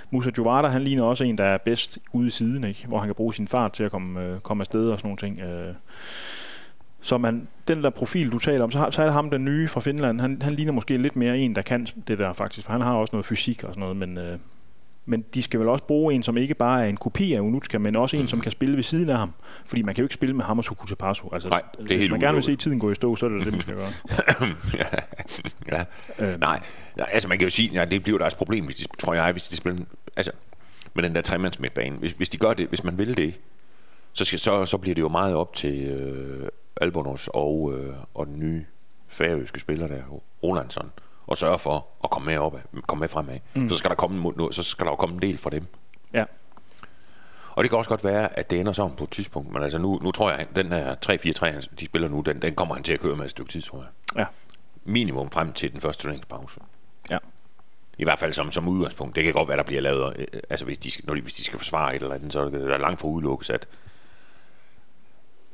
Musa 0.09 0.29
Jovada, 0.37 0.67
han 0.67 0.81
ligner 0.81 1.03
også 1.03 1.23
en, 1.23 1.37
der 1.37 1.43
er 1.43 1.57
bedst 1.57 1.99
ude 2.13 2.27
i 2.27 2.29
siden, 2.29 2.63
ikke? 2.63 2.87
hvor 2.87 2.99
han 2.99 3.07
kan 3.07 3.15
bruge 3.15 3.33
sin 3.33 3.47
fart 3.47 3.73
til 3.73 3.83
at 3.83 3.91
komme, 3.91 4.21
øh, 4.21 4.39
komme 4.39 4.61
afsted 4.61 4.89
og 4.89 4.99
sådan 4.99 5.07
nogle 5.07 5.17
ting. 5.17 5.39
Øh. 5.39 5.73
Så 7.01 7.17
man, 7.17 7.47
den 7.67 7.83
der 7.83 7.89
profil, 7.89 8.31
du 8.31 8.39
taler 8.39 8.63
om, 8.63 8.71
så, 8.71 8.79
har, 8.79 8.89
så 8.89 9.01
er 9.01 9.05
det 9.05 9.13
ham, 9.13 9.29
den 9.29 9.45
nye 9.45 9.67
fra 9.67 9.81
Finland. 9.81 10.21
Han, 10.21 10.41
han 10.41 10.53
ligner 10.53 10.71
måske 10.71 10.97
lidt 10.97 11.15
mere 11.15 11.37
en, 11.37 11.55
der 11.55 11.61
kan 11.61 11.87
det 12.07 12.19
der 12.19 12.33
faktisk, 12.33 12.65
for 12.65 12.71
han 12.71 12.81
har 12.81 12.93
også 12.93 13.15
noget 13.15 13.25
fysik 13.25 13.63
og 13.63 13.73
sådan 13.73 13.79
noget, 13.79 13.97
men, 13.97 14.17
øh, 14.17 14.37
men 15.05 15.25
de 15.33 15.43
skal 15.43 15.59
vel 15.59 15.69
også 15.69 15.83
bruge 15.83 16.13
en, 16.13 16.23
som 16.23 16.37
ikke 16.37 16.53
bare 16.53 16.83
er 16.83 16.89
en 16.89 16.97
kopi 16.97 17.33
af 17.33 17.39
Unutska, 17.39 17.77
men 17.77 17.95
også 17.95 18.17
en, 18.17 18.21
mm. 18.21 18.27
som 18.27 18.41
kan 18.41 18.51
spille 18.51 18.75
ved 18.75 18.83
siden 18.83 19.09
af 19.09 19.17
ham. 19.17 19.33
Fordi 19.65 19.81
man 19.81 19.95
kan 19.95 20.01
jo 20.01 20.05
ikke 20.05 20.15
spille 20.15 20.35
med 20.35 20.45
ham 20.45 20.57
og 20.57 20.63
Sukuta 20.63 20.95
Paso. 20.95 21.29
Altså, 21.33 21.49
Nej, 21.49 21.61
det 21.71 21.79
er 21.79 21.87
helt 21.87 21.99
hvis 21.99 22.11
man 22.11 22.19
gerne 22.19 22.35
vil 22.35 22.43
se 22.43 22.55
tiden 22.55 22.79
gå 22.79 22.91
i 22.91 22.95
stå, 22.95 23.15
så 23.15 23.25
er 23.25 23.29
det 23.29 23.45
det, 23.45 23.51
man 23.51 23.61
skal 23.61 23.75
gøre. 23.75 23.87
ja, 24.79 24.85
ja. 25.77 25.83
Øhm. 26.19 26.39
Nej, 26.39 26.59
altså 26.97 27.29
man 27.29 27.37
kan 27.37 27.45
jo 27.45 27.49
sige, 27.49 27.69
ja, 27.73 27.85
det 27.85 28.03
bliver 28.03 28.17
deres 28.17 28.35
problem, 28.35 28.65
hvis 28.65 28.75
de, 28.75 28.85
tror 28.99 29.13
jeg, 29.13 29.31
hvis 29.31 29.43
de 29.43 29.55
spiller, 29.55 29.85
altså 30.15 30.31
med 30.93 31.03
den 31.03 31.15
der 31.15 31.21
tremands 31.21 31.59
midtbane. 31.59 31.97
Hvis, 31.97 32.11
hvis 32.11 32.29
de 32.29 32.37
gør 32.37 32.53
det, 32.53 32.67
hvis 32.67 32.83
man 32.83 32.97
vil 32.97 33.17
det, 33.17 33.39
så, 34.13 34.25
skal, 34.25 34.39
så, 34.39 34.65
så 34.65 34.77
bliver 34.77 34.95
det 34.95 35.01
jo 35.01 35.09
meget 35.09 35.35
op 35.35 35.53
til 35.53 35.85
øh, 35.85 36.49
Albonos 36.81 37.29
og, 37.33 37.73
øh, 37.73 37.95
og 38.13 38.27
den 38.27 38.39
nye 38.39 38.65
færøske 39.07 39.59
spiller 39.59 39.87
der, 39.87 40.01
Rolandsson, 40.43 40.91
og 41.27 41.37
sørge 41.37 41.59
for 41.59 41.87
at 42.03 42.09
komme 42.09 42.25
med 42.25 42.37
op, 42.37 42.55
komme 42.87 42.99
med 42.99 43.09
fremad. 43.09 43.39
Mm. 43.53 43.69
Så 43.69 43.75
skal 43.75 43.89
der 43.89 43.95
komme 43.95 44.33
så 44.51 44.63
skal 44.63 44.85
der 44.85 44.91
jo 44.91 44.95
komme 44.95 45.15
en 45.15 45.21
del 45.21 45.37
fra 45.37 45.49
dem. 45.49 45.65
Ja. 46.13 46.25
Og 47.51 47.63
det 47.63 47.69
kan 47.69 47.77
også 47.77 47.89
godt 47.89 48.03
være, 48.03 48.39
at 48.39 48.49
det 48.49 48.59
ender 48.59 48.71
sådan 48.71 48.95
på 48.95 49.03
et 49.03 49.09
tidspunkt, 49.09 49.51
men 49.53 49.63
altså 49.63 49.77
nu, 49.77 49.99
nu 50.01 50.11
tror 50.11 50.29
jeg, 50.29 50.39
at 50.39 50.55
den 50.55 50.71
her 50.71 50.95
3-4-3, 51.65 51.75
de 51.79 51.85
spiller 51.85 52.07
nu, 52.07 52.21
den, 52.21 52.41
den 52.41 52.55
kommer 52.55 52.75
han 52.75 52.83
til 52.83 52.93
at 52.93 52.99
køre 52.99 53.15
med 53.15 53.25
et 53.25 53.31
stykke 53.31 53.51
tid, 53.51 53.61
tror 53.61 53.77
jeg. 53.77 53.87
Ja. 54.15 54.25
Minimum 54.83 55.31
frem 55.31 55.53
til 55.53 55.71
den 55.71 55.81
første 55.81 56.03
turneringspause. 56.03 56.59
Ja. 57.09 57.17
I 57.97 58.03
hvert 58.03 58.19
fald 58.19 58.33
som, 58.33 58.51
som 58.51 58.67
udgangspunkt. 58.67 59.15
Det 59.15 59.23
kan 59.23 59.33
godt 59.33 59.47
være, 59.47 59.57
der 59.57 59.63
bliver 59.63 59.81
lavet, 59.81 60.17
øh, 60.17 60.27
altså 60.49 60.65
hvis 60.65 60.77
de, 60.77 60.91
skal, 60.91 61.05
når 61.05 61.15
de, 61.15 61.21
hvis 61.21 61.33
de 61.33 61.43
skal 61.43 61.57
forsvare 61.59 61.95
et 61.95 62.01
eller 62.01 62.15
andet, 62.15 62.33
så 62.33 62.39
er 62.39 62.49
det 62.49 62.79
langt 62.79 62.99
fra 62.99 63.07
udelukkes, 63.07 63.49
at, 63.49 63.67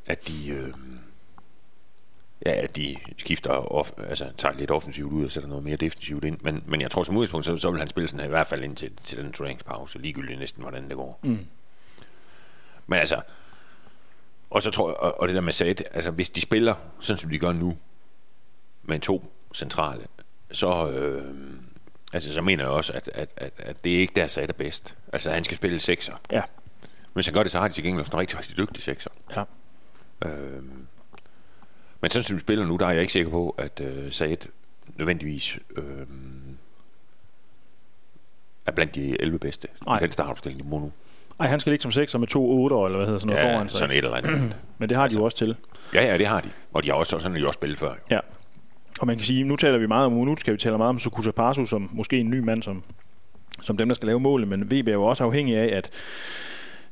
at 0.06 0.28
de, 0.28 0.50
øh, 0.50 0.74
ja, 2.45 2.66
de 2.75 2.95
skifter, 3.18 3.51
off, 3.51 3.92
altså 4.10 4.31
tager 4.38 4.56
lidt 4.56 4.72
offensivt 4.72 5.13
ud 5.13 5.25
og 5.25 5.31
sætter 5.31 5.50
noget 5.50 5.63
mere 5.63 5.75
defensivt 5.75 6.24
ind. 6.24 6.38
Men, 6.42 6.63
men 6.66 6.81
jeg 6.81 6.92
tror 6.92 7.04
som 7.04 7.18
udgangspunkt, 7.18 7.45
så, 7.45 7.57
så 7.57 7.72
vil 7.72 7.80
han 7.80 7.89
spille 7.89 8.07
sådan 8.07 8.19
her, 8.19 8.28
i 8.28 8.30
hvert 8.30 8.48
fald 8.48 8.63
ind 8.63 8.75
til, 8.75 8.92
til 9.04 9.18
den 9.18 9.31
turneringspause, 9.31 10.00
ligegyldigt 10.00 10.39
næsten, 10.39 10.62
hvordan 10.62 10.89
det 10.89 10.95
går. 10.95 11.19
Mm. 11.24 11.45
Men 12.88 13.00
altså, 13.00 13.22
og 14.50 14.62
så 14.62 14.72
tror 14.72 14.89
jeg, 14.89 14.98
og, 14.98 15.22
og 15.22 15.28
det 15.28 15.36
der 15.36 15.42
med 15.42 15.54
Saad, 15.54 15.75
altså 15.94 16.12
hvis 16.12 16.30
de 16.30 16.42
spiller, 16.42 16.75
sådan 17.00 17.18
som 17.18 17.30
de 17.30 17.39
gør 17.39 17.51
nu, 17.51 17.78
med 18.83 19.00
to 19.00 19.33
centrale, 19.56 20.01
så, 20.51 20.92
øh, 20.92 21.36
altså, 22.13 22.33
så 22.33 22.42
mener 22.42 22.63
jeg 22.63 22.72
også, 22.72 22.94
at, 22.94 23.10
at, 23.13 23.30
at, 23.38 23.54
at 23.57 23.83
det 23.83 23.95
er 23.95 24.00
ikke 24.00 24.13
der, 24.16 24.28
Saad 24.28 24.50
er 24.50 24.54
bedst. 24.54 24.98
Altså 25.13 25.31
han 25.31 25.44
skal 25.44 25.57
spille 25.57 25.80
sekser. 25.80 26.13
Ja. 26.31 26.42
Men 26.81 27.12
hvis 27.13 27.25
han 27.25 27.33
gør 27.33 27.44
det, 27.44 27.51
så 27.51 27.60
har 27.60 27.68
de 27.68 27.74
til 27.74 27.83
gengæld 27.83 28.00
også 28.00 28.12
en 28.16 28.19
rigtig, 28.19 28.40
rigtig 28.40 28.57
dygtig 28.57 28.83
sekser. 28.83 29.10
Ja. 29.36 29.44
Øh, 30.25 30.63
men 32.01 32.11
sådan 32.11 32.23
som 32.23 32.35
vi 32.35 32.39
spiller 32.41 32.65
nu, 32.65 32.77
der 32.77 32.85
er 32.85 32.91
jeg 32.91 33.01
ikke 33.01 33.13
sikker 33.13 33.31
på, 33.31 33.55
at 33.57 33.81
øh, 33.83 34.11
Saad 34.11 34.38
nødvendigvis 34.97 35.59
øh, 35.77 35.83
er 38.65 38.71
blandt 38.71 38.95
de 38.95 39.21
11 39.21 39.39
bedste. 39.39 39.67
Nej. 39.85 39.99
Den 39.99 40.11
startopstilling, 40.11 40.63
de 40.63 40.69
må 40.69 40.79
nu. 40.79 40.91
Ej, 41.39 41.47
han 41.47 41.59
skal 41.59 41.71
ligge 41.71 41.81
som 41.83 41.91
sekser 41.91 42.19
med 42.19 42.27
to 42.27 42.49
8 42.49 42.75
eller 42.75 42.97
hvad 42.97 43.05
hedder 43.05 43.19
sådan 43.19 43.27
noget 43.35 43.49
ja, 43.49 43.55
foran 43.55 43.69
sig. 43.69 43.77
sådan 43.79 43.91
et 43.91 43.97
eller 43.97 44.15
andet. 44.17 44.55
Men 44.79 44.89
det 44.89 44.97
har 44.97 45.03
de 45.03 45.05
Altså. 45.05 45.19
jo 45.19 45.25
også 45.25 45.38
til. 45.38 45.55
ja, 45.94 46.05
ja, 46.05 46.17
det 46.17 46.27
har 46.27 46.41
de. 46.41 46.49
Og 46.73 46.83
de 46.83 46.88
har 46.88 46.95
også, 46.95 47.09
sådan 47.19 47.31
har 47.31 47.39
de 47.39 47.47
også 47.47 47.57
spillet 47.57 47.79
før. 47.79 47.89
Jo. 47.89 47.95
Ja. 48.11 48.19
Og 48.99 49.07
man 49.07 49.15
kan 49.15 49.25
sige, 49.25 49.44
nu 49.44 49.55
taler 49.55 49.77
vi 49.77 49.88
meget 49.88 50.05
om 50.05 50.11
nu 50.13 50.35
skal 50.35 50.53
vi 50.53 50.57
tale 50.57 50.77
meget 50.77 50.89
om 50.89 50.99
Sukuta 50.99 51.31
Pasu, 51.31 51.65
som 51.65 51.89
måske 51.94 52.19
en 52.19 52.29
ny 52.29 52.39
mand, 52.39 52.63
som, 52.63 52.83
som 53.61 53.77
dem, 53.77 53.88
der 53.88 53.95
skal 53.95 54.07
lave 54.07 54.19
målet, 54.19 54.47
men 54.47 54.65
VB 54.71 54.88
er 54.88 54.94
jo 54.94 55.03
også 55.03 55.23
afhængig 55.23 55.57
af, 55.57 55.77
at 55.77 55.89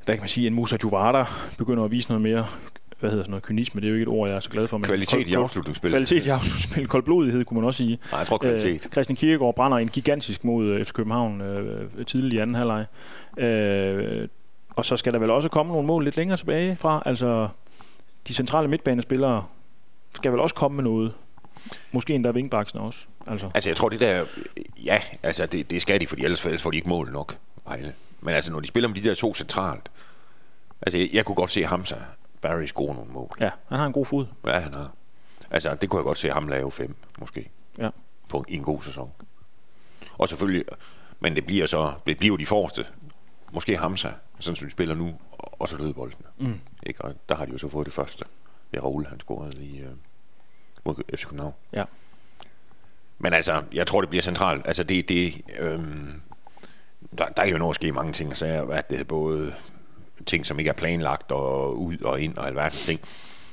hvad 0.06 0.16
kan 0.16 0.22
man 0.22 0.30
sige, 0.30 0.48
en 0.48 0.54
Musa 0.54 0.78
Juvada 0.84 1.26
begynder 1.58 1.84
at 1.84 1.92
vise 1.92 2.10
noget 2.10 2.22
mere 2.22 2.46
hvad 3.00 3.10
hedder 3.10 3.24
sådan 3.24 3.32
noget, 3.32 3.44
kynisme, 3.44 3.82
det 3.82 3.88
er 3.88 3.90
jo 3.90 3.96
ikke 3.96 4.04
et 4.04 4.08
ord, 4.08 4.30
jeg 4.30 4.36
er 4.36 4.40
så 4.40 4.50
glad 4.50 4.68
for. 4.68 4.78
Men 4.78 4.86
Kvalitet 4.86 5.14
i 5.20 5.24
kold- 5.24 5.34
kold- 5.34 5.44
afslutningsspillet. 5.44 5.94
Kvalitet 5.94 6.26
i 6.26 6.30
afslutningsspillet. 6.30 6.90
Koldblodighed, 6.90 7.46
kunne 7.46 7.60
man 7.60 7.68
også 7.68 7.78
sige. 7.78 8.00
Nej, 8.12 8.20
jeg 8.20 8.28
tror 8.28 8.38
kvalitet. 8.38 8.86
Øh, 8.86 8.92
Christian 8.92 9.16
Kierkegaard 9.16 9.56
brænder 9.56 9.78
en 9.78 9.90
gigantisk 9.90 10.44
mod 10.44 10.66
øh, 10.66 10.86
FC 10.86 10.92
København 10.94 11.42
øh, 11.42 12.06
tidligt 12.06 12.34
i 12.34 12.38
anden 12.38 12.56
halvleg. 12.56 12.86
Øh, 13.38 14.28
og 14.70 14.86
så 14.86 14.98
skal 14.98 15.14
der 15.14 15.20
vel 15.20 15.30
også 15.30 15.50
komme 15.50 15.72
nogle 15.72 15.88
mål 15.88 16.04
lidt 16.04 16.18
længere 16.18 16.38
tilbage 16.38 16.76
fra. 16.76 17.04
Altså, 17.06 17.48
de 18.28 18.34
centrale 18.34 18.68
midtbanespillere 18.68 19.44
skal 20.16 20.32
vel 20.32 20.40
også 20.40 20.56
komme 20.56 20.76
med 20.76 20.84
noget. 20.84 21.14
Måske 21.92 22.14
endda 22.16 22.32
Vingbaksen 22.32 22.80
også. 22.80 23.00
Altså. 23.28 23.50
Altså, 23.54 23.70
jeg 23.70 23.78
tror, 23.78 23.90
det 23.90 24.00
der... 24.00 24.26
Ja, 24.86 24.98
altså, 25.24 25.46
det, 25.46 25.70
det 25.70 25.82
skal 25.82 26.02
de, 26.02 26.08
fordi 26.08 26.24
ellers, 26.24 26.46
ellers 26.46 26.62
får 26.62 26.72
de 26.72 26.78
ikke 26.78 26.90
mål 26.90 27.12
nok. 27.12 27.38
Vejle. 27.68 27.94
Men 28.22 28.36
altså, 28.36 28.52
når 28.52 28.60
de 28.60 28.68
spiller 28.68 28.88
med 28.88 28.96
de 29.02 29.10
der 29.10 29.16
to 29.16 29.34
centralt... 29.34 29.92
Altså, 30.82 30.98
jeg, 30.98 31.10
jeg 31.14 31.26
kunne 31.26 31.36
godt 31.36 31.52
se 31.52 31.66
Hamza 31.66 31.96
Barry 32.42 32.66
score 32.66 32.96
nogle 32.96 33.12
mål. 33.12 33.30
Ja, 33.40 33.50
han 33.70 33.80
har 33.80 33.86
en 33.86 33.94
god 33.94 34.06
fod. 34.06 34.26
Ja, 34.48 34.60
han 34.60 34.74
har. 34.74 34.92
Altså, 35.52 35.76
det 35.76 35.90
kunne 35.90 36.00
jeg 36.00 36.06
godt 36.06 36.18
se 36.18 36.30
ham 36.30 36.48
lave 36.48 36.72
fem, 36.72 36.96
måske. 37.20 37.52
Ja. 37.78 37.90
På, 38.30 38.46
en 38.48 38.64
god 38.64 38.82
sæson. 38.82 39.12
Og 40.18 40.30
selvfølgelig... 40.30 40.66
Men 41.20 41.36
det 41.36 41.46
bliver 41.46 41.66
så... 41.66 41.94
Det 42.08 42.18
bliver 42.18 42.34
jo 42.34 42.38
de 42.38 42.46
forreste. 42.46 42.86
Måske 43.54 43.78
Hamza, 43.78 44.12
sådan 44.40 44.56
som 44.56 44.68
de 44.68 44.72
spiller 44.72 44.96
nu, 44.96 45.16
og 45.60 45.70
så 45.70 45.78
lødbolden. 45.78 46.26
Mm. 46.38 46.60
Ikke? 46.84 47.02
Og 47.02 47.16
der 47.30 47.36
har 47.36 47.46
de 47.46 47.52
jo 47.52 47.58
så 47.58 47.70
fået 47.70 47.86
det 47.86 47.94
første. 47.94 48.26
Det 48.72 48.78
er 48.78 48.82
Raul, 48.82 49.06
han 49.06 49.20
scorede 49.20 49.66
i... 49.66 49.80
Øh, 49.80 49.92
mod 50.86 50.96
FC 51.16 51.26
København. 51.26 51.54
Ja. 51.74 51.84
Men 53.20 53.34
altså, 53.34 53.64
jeg 53.74 53.88
tror, 53.88 54.02
det 54.02 54.10
bliver 54.10 54.24
centralt. 54.24 54.68
Altså, 54.68 54.84
det, 54.84 55.10
det, 55.10 55.42
øhm, 55.60 56.22
der, 57.18 57.26
der 57.26 57.44
er 57.44 57.48
jo 57.48 57.58
noget 57.58 57.72
at 57.72 57.76
ske 57.76 57.92
mange 57.92 58.14
ting, 58.14 58.30
og 58.30 58.38
sager, 58.38 58.64
hvad 58.64 58.84
det 58.90 59.00
er 59.00 59.04
både 59.04 59.54
ting, 60.26 60.46
som 60.46 60.60
ikke 60.60 60.70
er 60.70 60.74
planlagt, 60.74 61.32
og 61.32 61.80
ud 61.82 61.98
og 61.98 62.22
ind, 62.22 62.38
og 62.38 62.48
alverdens 62.48 62.86
ting, 62.86 63.00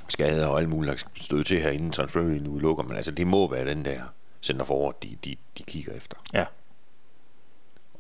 skader 0.09 0.47
og 0.47 0.61
alt 0.61 0.69
muligt, 0.69 1.07
der 1.15 1.23
støde 1.23 1.45
til 1.45 1.61
herinde, 1.61 1.91
transferien 1.91 2.47
udelukker, 2.47 2.85
men 2.85 2.97
altså, 2.97 3.11
det 3.11 3.27
må 3.27 3.51
være 3.51 3.69
den 3.71 3.85
der 3.85 4.03
center 4.43 4.65
forward, 4.65 5.01
de, 5.03 5.17
de, 5.25 5.37
de 5.59 5.63
kigger 5.63 5.93
efter, 5.93 6.17
Ja. 6.35 6.45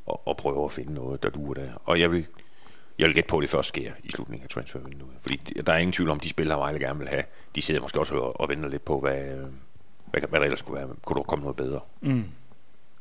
og, 0.06 0.28
og 0.28 0.36
prøver 0.36 0.64
at 0.64 0.72
finde 0.72 0.94
noget, 0.94 1.22
der 1.22 1.30
duer 1.30 1.54
der. 1.54 1.70
Og 1.84 2.00
jeg 2.00 2.10
vil, 2.10 2.26
jeg 2.98 3.06
vil 3.06 3.14
gætte 3.14 3.28
på, 3.28 3.38
at 3.38 3.42
det 3.42 3.50
først 3.50 3.68
sker 3.68 3.92
i 4.04 4.10
slutningen 4.10 4.44
af 4.44 4.48
transfervinduet. 4.50 5.12
Fordi 5.20 5.36
der 5.36 5.72
er 5.72 5.76
ingen 5.78 5.92
tvivl 5.92 6.10
om, 6.10 6.20
de 6.20 6.28
spillere, 6.28 6.58
Vejle 6.58 6.78
gerne 6.78 6.98
vil 6.98 7.08
have, 7.08 7.24
de 7.54 7.62
sidder 7.62 7.80
måske 7.80 8.00
også 8.00 8.14
og, 8.14 8.40
og 8.40 8.48
venter 8.48 8.68
lidt 8.68 8.84
på, 8.84 9.00
hvad, 9.00 9.20
hvad, 10.10 10.22
hvad 10.28 10.40
der 10.40 10.44
ellers 10.46 10.58
skulle 10.60 10.78
være. 10.80 10.88
Kunne 11.04 11.16
der 11.16 11.22
komme 11.22 11.42
noget 11.42 11.56
bedre? 11.56 11.80
Mm. 12.00 12.24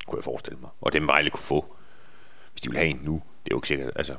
kunne 0.07 0.17
jeg 0.17 0.23
forestille 0.23 0.59
mig. 0.61 0.69
Og 0.81 0.93
dem 0.93 1.07
Vejle 1.07 1.29
kunne 1.29 1.43
få, 1.43 1.75
hvis 2.51 2.61
de 2.61 2.69
vil 2.69 2.77
have 2.77 2.89
en 2.89 2.99
nu, 3.03 3.13
det 3.13 3.51
er 3.51 3.55
jo 3.55 3.57
ikke 3.57 3.67
sikkert, 3.67 3.91
altså, 3.95 4.15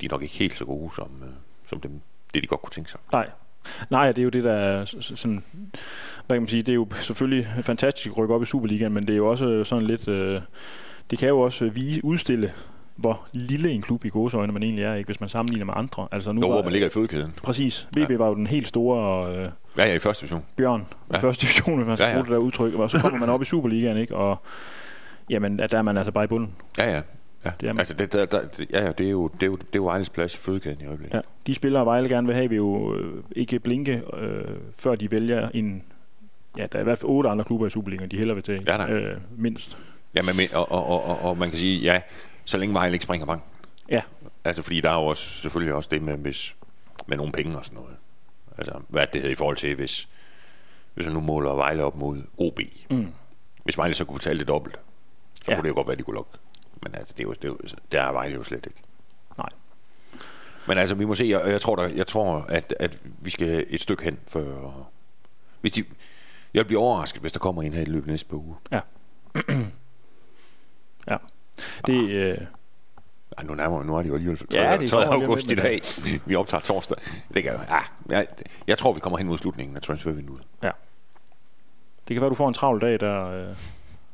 de 0.00 0.06
er 0.06 0.10
nok 0.10 0.22
ikke 0.22 0.34
helt 0.34 0.58
så 0.58 0.64
gode 0.64 0.94
som, 0.94 1.08
øh, 1.22 1.28
som 1.66 1.80
dem, 1.80 2.00
det 2.34 2.42
de 2.42 2.46
godt 2.46 2.62
kunne 2.62 2.70
tænke 2.70 2.90
sig. 2.90 3.00
Nej. 3.12 3.28
Nej, 3.90 4.12
det 4.12 4.18
er 4.18 4.22
jo 4.22 4.28
det, 4.30 4.44
der 4.44 4.52
er 4.52 4.84
sådan... 5.00 5.44
Hvad 6.26 6.36
kan 6.36 6.42
man 6.42 6.48
sige? 6.48 6.62
Det 6.62 6.72
er 6.72 6.74
jo 6.74 6.88
selvfølgelig 7.00 7.46
fantastisk 7.62 8.10
at 8.10 8.18
rykke 8.18 8.34
op 8.34 8.42
i 8.42 8.46
Superligaen, 8.46 8.92
men 8.92 9.06
det 9.06 9.12
er 9.12 9.16
jo 9.16 9.26
også 9.30 9.64
sådan 9.64 9.84
lidt... 9.86 10.08
Øh, 10.08 10.40
det 11.10 11.18
kan 11.18 11.28
jo 11.28 11.40
også 11.40 11.68
vise, 11.70 12.04
udstille, 12.04 12.52
hvor 12.96 13.26
lille 13.32 13.70
en 13.70 13.82
klub 13.82 14.04
i 14.04 14.08
gåseøjne 14.08 14.52
man 14.52 14.62
egentlig 14.62 14.84
er, 14.84 14.94
ikke, 14.94 15.08
hvis 15.08 15.20
man 15.20 15.28
sammenligner 15.28 15.64
med 15.66 15.74
andre. 15.76 16.08
Altså 16.12 16.32
nu 16.32 16.40
hvor 16.40 16.54
var, 16.54 16.62
man 16.62 16.72
ligger 16.72 16.88
i 16.88 16.90
fødekæden. 16.90 17.34
Præcis. 17.42 17.88
VB 17.96 18.10
ja. 18.10 18.16
var 18.16 18.28
jo 18.28 18.34
den 18.34 18.46
helt 18.46 18.68
store 18.68 19.30
øh, 19.34 19.48
Ja, 19.76 19.84
ja, 19.86 19.94
i 19.94 19.98
første 19.98 20.20
division. 20.26 20.44
bjørn 20.56 20.80
i 20.80 20.84
Ja. 21.12 21.18
første 21.18 21.40
division, 21.46 21.76
hvis 21.76 21.86
man 21.86 21.96
skal 21.96 22.04
ja. 22.04 22.10
ja. 22.10 22.16
bruge 22.16 22.24
det 22.24 22.32
der 22.32 22.38
udtryk. 22.38 22.74
Og 22.74 22.90
så 22.90 22.98
kommer 22.98 23.18
man 23.18 23.28
op 23.28 23.42
i 23.42 23.44
Superligaen, 23.44 23.96
ikke? 23.96 24.16
Og 24.16 24.42
jamen, 25.30 25.60
at 25.60 25.70
der 25.72 25.78
er 25.78 25.82
man 25.82 25.96
altså 25.96 26.12
bare 26.12 26.24
i 26.24 26.26
bunden. 26.26 26.52
Ja, 26.78 26.94
ja. 26.94 27.00
Ja. 27.44 27.50
Det 27.60 27.68
er 27.68 27.78
altså, 27.78 27.94
det, 27.94 28.12
der, 28.12 28.24
der, 28.26 28.40
ja, 28.70 28.84
ja, 28.84 28.92
det 28.92 29.06
er 29.06 29.10
jo, 29.10 29.28
det 29.28 29.42
er 29.42 29.46
jo, 29.46 29.54
det 29.56 29.62
er 29.62 29.76
jo 29.76 29.84
Vejles 29.84 30.10
plads 30.10 30.34
i 30.34 30.38
fødekæden 30.38 30.80
i 30.80 30.86
øjeblikket. 30.86 31.16
Ja. 31.16 31.20
De 31.46 31.54
spillere, 31.54 31.86
Vejle 31.86 32.08
gerne 32.08 32.26
vil 32.26 32.36
have, 32.36 32.48
vil 32.48 32.56
jo 32.56 32.94
øh, 32.96 33.22
ikke 33.36 33.58
blinke, 33.58 34.02
øh, 34.16 34.44
før 34.76 34.94
de 34.94 35.10
vælger 35.10 35.48
en... 35.54 35.82
Ja, 36.58 36.66
der 36.66 36.78
er 36.78 36.80
i 36.80 36.84
hvert 36.84 36.98
fald 36.98 37.10
otte 37.10 37.30
andre 37.30 37.44
klubber 37.44 37.66
i 37.66 37.70
Superligaen, 37.70 38.10
de 38.10 38.18
hellere 38.18 38.34
vil 38.34 38.44
til. 38.44 38.64
Ja, 38.66 38.76
da. 38.76 38.92
øh, 38.92 39.20
mindst. 39.36 39.78
Ja, 40.14 40.22
men, 40.22 40.34
og, 40.54 40.72
og, 40.72 40.86
og, 40.86 41.04
og, 41.04 41.22
og, 41.22 41.38
man 41.38 41.50
kan 41.50 41.58
sige, 41.58 41.80
ja, 41.80 42.00
så 42.44 42.58
længe 42.58 42.74
Vejle 42.74 42.92
ikke 42.92 43.02
springer 43.02 43.26
bank. 43.26 43.42
Ja. 43.88 44.02
Altså, 44.44 44.62
fordi 44.62 44.80
der 44.80 44.90
er 44.90 44.94
jo 44.94 45.06
også, 45.06 45.30
selvfølgelig 45.30 45.74
også 45.74 45.88
det 45.92 46.02
med, 46.02 46.16
hvis, 46.16 46.54
med 47.06 47.16
nogle 47.16 47.32
penge 47.32 47.58
og 47.58 47.64
sådan 47.64 47.78
noget. 47.78 47.96
Altså, 48.58 48.80
hvad 48.88 49.06
det 49.06 49.20
hedder 49.20 49.32
i 49.32 49.34
forhold 49.34 49.56
til, 49.56 49.74
hvis, 49.74 50.08
hvis 50.94 51.06
man 51.06 51.14
nu 51.14 51.20
måler 51.20 51.54
Vejle 51.54 51.84
op 51.84 51.96
mod 51.96 52.22
OB. 52.38 52.60
Mm. 52.90 53.12
Hvis 53.64 53.78
Vejle 53.78 53.94
så 53.94 54.04
kunne 54.04 54.18
betale 54.18 54.38
det 54.38 54.48
dobbelt, 54.48 54.80
så 55.44 55.50
ja. 55.50 55.54
kunne 55.54 55.62
det 55.62 55.68
jo 55.68 55.74
godt 55.74 55.86
være, 55.86 55.92
at 55.92 55.98
de 55.98 56.02
kunne 56.02 56.14
lukke. 56.14 56.30
Men 56.82 56.94
altså, 56.94 57.14
det 57.18 57.20
er 57.20 57.28
jo, 57.28 57.32
det 57.32 57.44
er 57.44 57.48
jo, 57.48 57.58
der 57.92 58.02
er 58.02 58.12
Vejle 58.12 58.34
jo 58.34 58.42
slet 58.42 58.66
ikke. 58.66 58.82
Nej. 59.38 59.48
Men 60.68 60.78
altså, 60.78 60.94
vi 60.94 61.04
må 61.04 61.14
se. 61.14 61.24
Jeg, 61.24 61.42
jeg 61.46 61.60
tror, 61.60 61.76
der, 61.76 61.88
jeg 61.88 62.06
tror 62.06 62.46
at, 62.48 62.74
at 62.80 63.00
vi 63.20 63.30
skal 63.30 63.66
et 63.68 63.80
stykke 63.80 64.04
hen, 64.04 64.18
for... 64.26 64.88
Hvis 65.60 65.72
de, 65.72 65.84
jeg 66.54 66.60
vil 66.60 66.66
blive 66.66 66.80
overrasket, 66.80 67.20
hvis 67.20 67.32
der 67.32 67.38
kommer 67.38 67.62
en 67.62 67.72
her 67.72 67.82
i 67.82 67.84
løbet 67.84 68.08
af 68.08 68.12
næste 68.12 68.28
par 68.28 68.36
uger. 68.36 68.56
Ja. 68.70 68.80
Det, 71.86 72.10
øh, 72.10 72.38
Ej, 73.38 73.44
nu, 73.44 73.54
nærmer, 73.54 73.82
nu 73.82 73.96
er 73.96 74.02
det 74.02 74.08
jo 74.08 74.14
alligevel 74.14 74.38
3. 74.38 74.58
Ja, 74.58 74.76
det 74.78 74.90
3. 74.90 74.96
kommer 74.96 75.16
lige 75.16 75.24
om 75.24 75.30
august 75.30 75.52
i 75.52 75.54
dag. 75.54 75.80
Vi 76.26 76.34
optager 76.34 76.60
torsdag. 76.60 76.96
Det 77.34 77.42
kan, 77.42 77.52
ja, 77.52 77.78
jeg, 78.08 78.26
jeg 78.66 78.78
tror, 78.78 78.92
vi 78.92 79.00
kommer 79.00 79.18
hen 79.18 79.26
mod 79.26 79.38
slutningen 79.38 79.76
af 79.76 79.82
transfervinduet. 79.82 80.42
det 82.08 82.14
kan 82.14 82.20
være, 82.20 82.30
du 82.30 82.34
får 82.34 82.48
en 82.48 82.54
travl 82.54 82.80
dag 82.80 83.00
der 83.00 83.26
øh, 83.26 83.56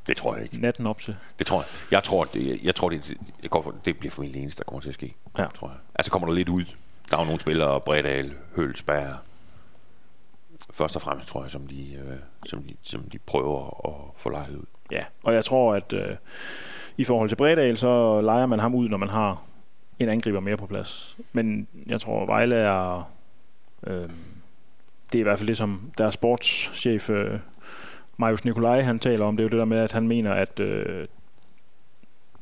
Det 0.08 0.16
tror 0.16 0.34
jeg 0.34 0.44
ikke. 0.44 0.60
natten 0.60 0.86
op 0.86 0.98
til. 0.98 1.16
Det 1.38 1.46
tror 1.46 1.58
jeg. 1.58 1.66
Jeg 1.90 2.02
tror, 2.02 2.24
det, 2.24 2.64
jeg 2.64 2.74
tror 2.74 2.88
det, 2.88 3.14
jeg 3.42 3.50
går 3.50 3.62
for, 3.62 3.74
det 3.84 3.98
bliver 3.98 4.10
formentlig 4.10 4.34
det 4.34 4.42
eneste, 4.42 4.58
der 4.58 4.64
kommer 4.64 4.80
til 4.80 4.88
at 4.88 4.94
ske. 4.94 5.14
Ja. 5.38 5.46
Tror 5.54 5.68
jeg. 5.68 5.76
Altså 5.94 6.10
kommer 6.10 6.28
der 6.28 6.34
lidt 6.34 6.48
ud. 6.48 6.64
Der 7.10 7.16
er 7.16 7.20
jo 7.20 7.24
nogle 7.24 7.40
spillere, 7.40 7.80
Bredal, 7.80 8.34
Hølsberg, 8.56 9.16
først 10.72 10.96
og 10.96 11.02
fremmest, 11.02 11.28
tror 11.28 11.42
jeg, 11.42 11.50
som 11.50 11.66
de, 11.66 11.94
øh, 11.94 12.16
som 12.46 12.62
de, 12.62 12.74
som 12.82 13.02
de 13.02 13.18
prøver 13.18 13.88
at 13.88 14.20
få 14.20 14.30
lejet 14.30 14.56
ud. 14.56 14.64
Ja, 14.90 15.04
og 15.22 15.34
jeg 15.34 15.44
tror, 15.44 15.74
at 15.74 15.92
øh, 15.92 16.16
i 16.96 17.04
forhold 17.04 17.28
til 17.28 17.36
Bredal, 17.36 17.76
så 17.76 18.20
leger 18.20 18.46
man 18.46 18.58
ham 18.58 18.74
ud, 18.74 18.88
når 18.88 18.96
man 18.96 19.08
har 19.08 19.42
en 19.98 20.08
angriber 20.08 20.40
mere 20.40 20.56
på 20.56 20.66
plads. 20.66 21.16
Men 21.32 21.68
jeg 21.86 22.00
tror, 22.00 22.26
Vejle 22.26 22.56
er... 22.56 23.10
Øh, 23.86 24.08
det 25.12 25.18
er 25.18 25.20
i 25.20 25.22
hvert 25.22 25.38
fald 25.38 25.48
det, 25.48 25.58
som 25.58 25.92
deres 25.98 26.14
sportschef 26.14 27.10
øh, 27.10 27.38
Marius 28.16 28.44
Nikolaj, 28.44 28.82
han 28.82 28.98
taler 28.98 29.24
om. 29.24 29.36
Det 29.36 29.42
er 29.42 29.44
jo 29.44 29.50
det 29.50 29.58
der 29.58 29.64
med, 29.64 29.78
at 29.78 29.92
han 29.92 30.08
mener, 30.08 30.32
at 30.32 30.60
øh, 30.60 31.06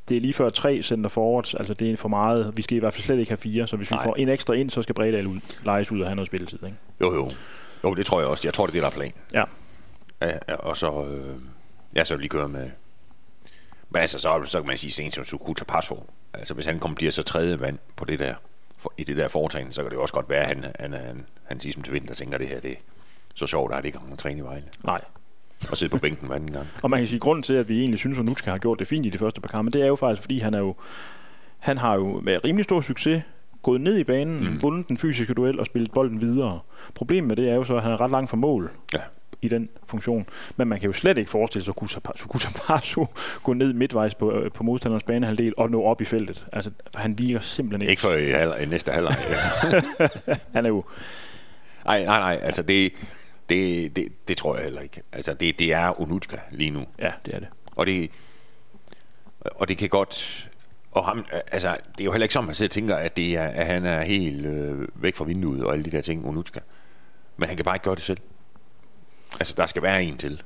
det 0.09 0.17
er 0.17 0.21
lige 0.21 0.33
før 0.33 0.49
tre 0.49 0.83
center 0.83 1.11
forwards, 1.11 1.55
altså 1.55 1.75
det 1.75 1.91
er 1.93 1.97
for 1.97 2.09
meget. 2.09 2.57
Vi 2.57 2.63
skal 2.63 2.77
i 2.77 2.81
hvert 2.81 2.95
fald 2.95 3.03
slet 3.03 3.19
ikke 3.19 3.31
have 3.31 3.39
fire, 3.39 3.67
så 3.67 3.77
hvis 3.77 3.91
vi 3.91 3.97
Nej. 3.97 4.05
får 4.05 4.15
en 4.15 4.29
ekstra 4.29 4.55
ind, 4.55 4.71
så 4.71 4.83
skal 4.83 4.95
Bredal 4.95 5.27
ud, 5.27 5.41
lejes 5.65 5.93
ud 5.93 6.01
og 6.01 6.07
have 6.07 6.15
noget 6.17 6.27
spilletid. 6.27 6.59
Ikke? 6.65 6.77
Jo, 7.01 7.15
jo. 7.15 7.31
Jo, 7.85 7.95
det 7.95 8.07
tror 8.07 8.21
jeg 8.21 8.29
også. 8.29 8.43
Jeg 8.45 8.55
tror, 8.55 8.67
det 8.67 8.71
er 8.71 8.75
det, 8.75 8.83
der 8.83 8.89
er 8.89 8.93
plan. 8.93 9.13
Ja. 9.33 9.45
ja 10.21 10.55
og 10.55 10.77
så... 10.77 11.05
Øh, 11.05 11.37
ja, 11.97 12.05
så 12.05 12.17
de 12.17 12.29
køre 12.29 12.49
med... 12.49 12.71
Men 13.91 14.01
altså, 14.01 14.19
så, 14.19 14.43
så 14.45 14.59
kan 14.59 14.67
man 14.67 14.79
sige, 14.79 14.91
sent 14.91 15.15
som 15.15 15.25
Sukuta 15.25 15.65
Passo. 15.65 16.07
Altså, 16.35 16.55
hvis 16.55 16.67
han 16.67 16.79
kommer 16.79 16.97
bliver 16.97 17.13
så 17.13 17.23
tredje 17.23 17.57
mand 17.57 17.79
på 17.97 18.05
det 18.05 18.19
der, 18.19 18.35
for, 18.79 18.93
i 18.99 19.05
det 19.05 19.17
der 19.17 19.29
foretagende, 19.29 19.73
så 19.73 19.83
kan 19.83 19.91
det 19.91 19.97
jo 19.97 20.03
også 20.03 20.15
godt 20.15 20.29
være, 20.29 20.41
at 20.41 20.47
han, 20.47 20.65
han, 20.81 20.93
han, 20.93 21.27
han 21.45 21.61
siger 21.61 21.73
som 21.73 21.83
til 21.83 21.93
vinter, 21.93 22.15
tænker, 22.15 22.39
det 22.39 22.49
her, 22.49 22.61
det 22.61 22.71
er 22.71 22.77
så 23.35 23.47
sjovt, 23.47 23.73
at 23.73 23.79
det 23.79 23.85
ikke 23.85 23.99
kommer 23.99 24.17
træne 24.17 24.39
i 24.39 24.43
Vejle. 24.43 24.65
Nej. 24.85 25.01
Og 25.71 25.77
sidde 25.79 25.91
på 25.91 25.99
bænken 25.99 26.27
hver 26.27 26.37
anden 26.37 26.53
gang. 26.53 26.67
Og 26.83 26.91
man 26.91 27.01
kan 27.01 27.07
sige, 27.07 27.17
at 27.17 27.21
grunden 27.21 27.43
til, 27.43 27.55
at 27.55 27.69
vi 27.69 27.79
egentlig 27.79 27.99
synes, 27.99 28.19
at 28.19 28.25
Nutska 28.25 28.51
har 28.51 28.59
gjort 28.59 28.79
det 28.79 28.89
fint 28.89 29.07
i 29.07 29.09
de 29.09 29.19
første 29.19 29.41
par 29.41 29.49
kampe, 29.49 29.71
det 29.71 29.83
er 29.83 29.87
jo 29.87 29.97
faktisk, 29.97 30.23
fordi 30.23 30.39
han 30.39 30.55
er 30.55 30.59
jo, 30.59 30.75
han 31.59 31.79
har 31.79 31.95
jo 31.95 32.21
med 32.21 32.45
rimelig 32.45 32.65
stor 32.65 32.81
succes 32.81 33.23
gået 33.63 33.81
ned 33.81 33.99
i 33.99 34.05
banen, 34.05 34.45
mm. 34.45 34.63
vundet 34.63 34.89
den 34.89 34.99
fysiske 34.99 35.35
duel 35.35 35.61
og 35.61 35.67
spillet 35.67 35.91
bolden 35.93 36.21
videre. 36.21 36.61
Problemet 36.95 37.29
med 37.29 37.37
det 37.37 37.51
er 37.51 37.55
jo 37.55 37.65
så, 37.65 37.77
at 37.77 37.83
han 37.83 37.93
er 37.93 38.01
ret 38.01 38.11
langt 38.11 38.31
fra 38.31 38.37
mål 38.37 38.71
Ja. 38.95 38.99
i 39.43 39.49
den 39.49 39.69
funktion. 39.87 40.27
Men 40.57 40.69
man 40.69 40.81
kan 40.81 40.87
jo 40.87 40.93
slet 40.93 41.19
ikke 41.19 41.31
forestille 41.31 41.65
sig, 41.65 41.75
at 41.79 42.21
Kusa 42.29 42.49
Pasu 42.67 43.07
gå 43.45 43.53
ned 43.53 43.73
midtvejs 43.73 44.15
på, 44.15 44.33
øh, 44.33 44.51
på 44.51 44.63
modstanderens 44.65 45.05
banehalvdel 45.05 45.55
og 45.57 45.71
nå 45.71 45.83
op 45.83 46.01
i 46.01 46.05
feltet. 46.05 46.47
Altså, 46.53 46.71
han 46.95 47.19
virker 47.19 47.41
simpelthen 47.41 47.83
ikke. 47.83 47.91
Ikke 47.91 48.03
for 48.03 48.13
i, 48.13 48.31
halv, 48.31 48.53
i 48.63 48.67
næste 48.67 48.93
halvleg. 48.93 49.15
Han 50.55 50.65
er 50.65 50.69
jo... 50.69 50.85
Nej, 51.85 52.05
nej, 52.05 52.19
nej. 52.19 52.41
Altså, 52.43 52.63
det, 52.63 52.93
det, 53.49 53.97
det, 53.97 54.29
det 54.29 54.37
tror 54.37 54.55
jeg 54.55 54.65
heller 54.65 54.81
ikke. 54.81 55.03
Altså, 55.13 55.35
det, 55.35 55.59
det 55.59 55.73
er 55.73 56.01
Onutska 56.01 56.37
lige 56.51 56.71
nu. 56.71 56.85
Ja, 56.99 57.13
det 57.27 57.35
er 57.35 57.39
det. 57.39 57.49
Og 57.77 57.87
det, 57.87 58.11
og 59.41 59.69
det 59.69 59.79
kan 59.79 59.89
godt... 59.89 60.49
Og 60.93 61.05
ham, 61.05 61.25
altså, 61.53 61.77
det 61.93 62.01
er 62.01 62.05
jo 62.05 62.13
heller 62.13 62.25
ikke 62.25 62.33
sådan, 62.35 62.47
man 62.47 62.55
sidder 62.55 62.69
og 62.69 62.73
tænker, 62.73 62.97
at, 62.97 63.17
det 63.17 63.37
er, 63.37 63.45
at 63.49 63.67
han 63.67 63.85
er 63.85 64.03
helt 64.03 64.47
øh, 64.47 64.89
væk 64.95 65.15
fra 65.17 65.25
vinduet 65.25 65.65
og 65.65 65.73
alle 65.73 65.85
de 65.85 65.91
der 65.91 66.01
ting, 66.01 66.27
Onutska. 66.27 66.61
Men 67.37 67.49
han 67.49 67.57
kan 67.57 67.65
bare 67.65 67.75
ikke 67.77 67.85
gøre 67.85 67.95
det 67.95 68.03
selv. 68.03 68.19
Altså, 69.41 69.55
der 69.57 69.67
skal 69.67 69.83
være 69.83 70.05
en 70.05 70.17
til 70.17 70.43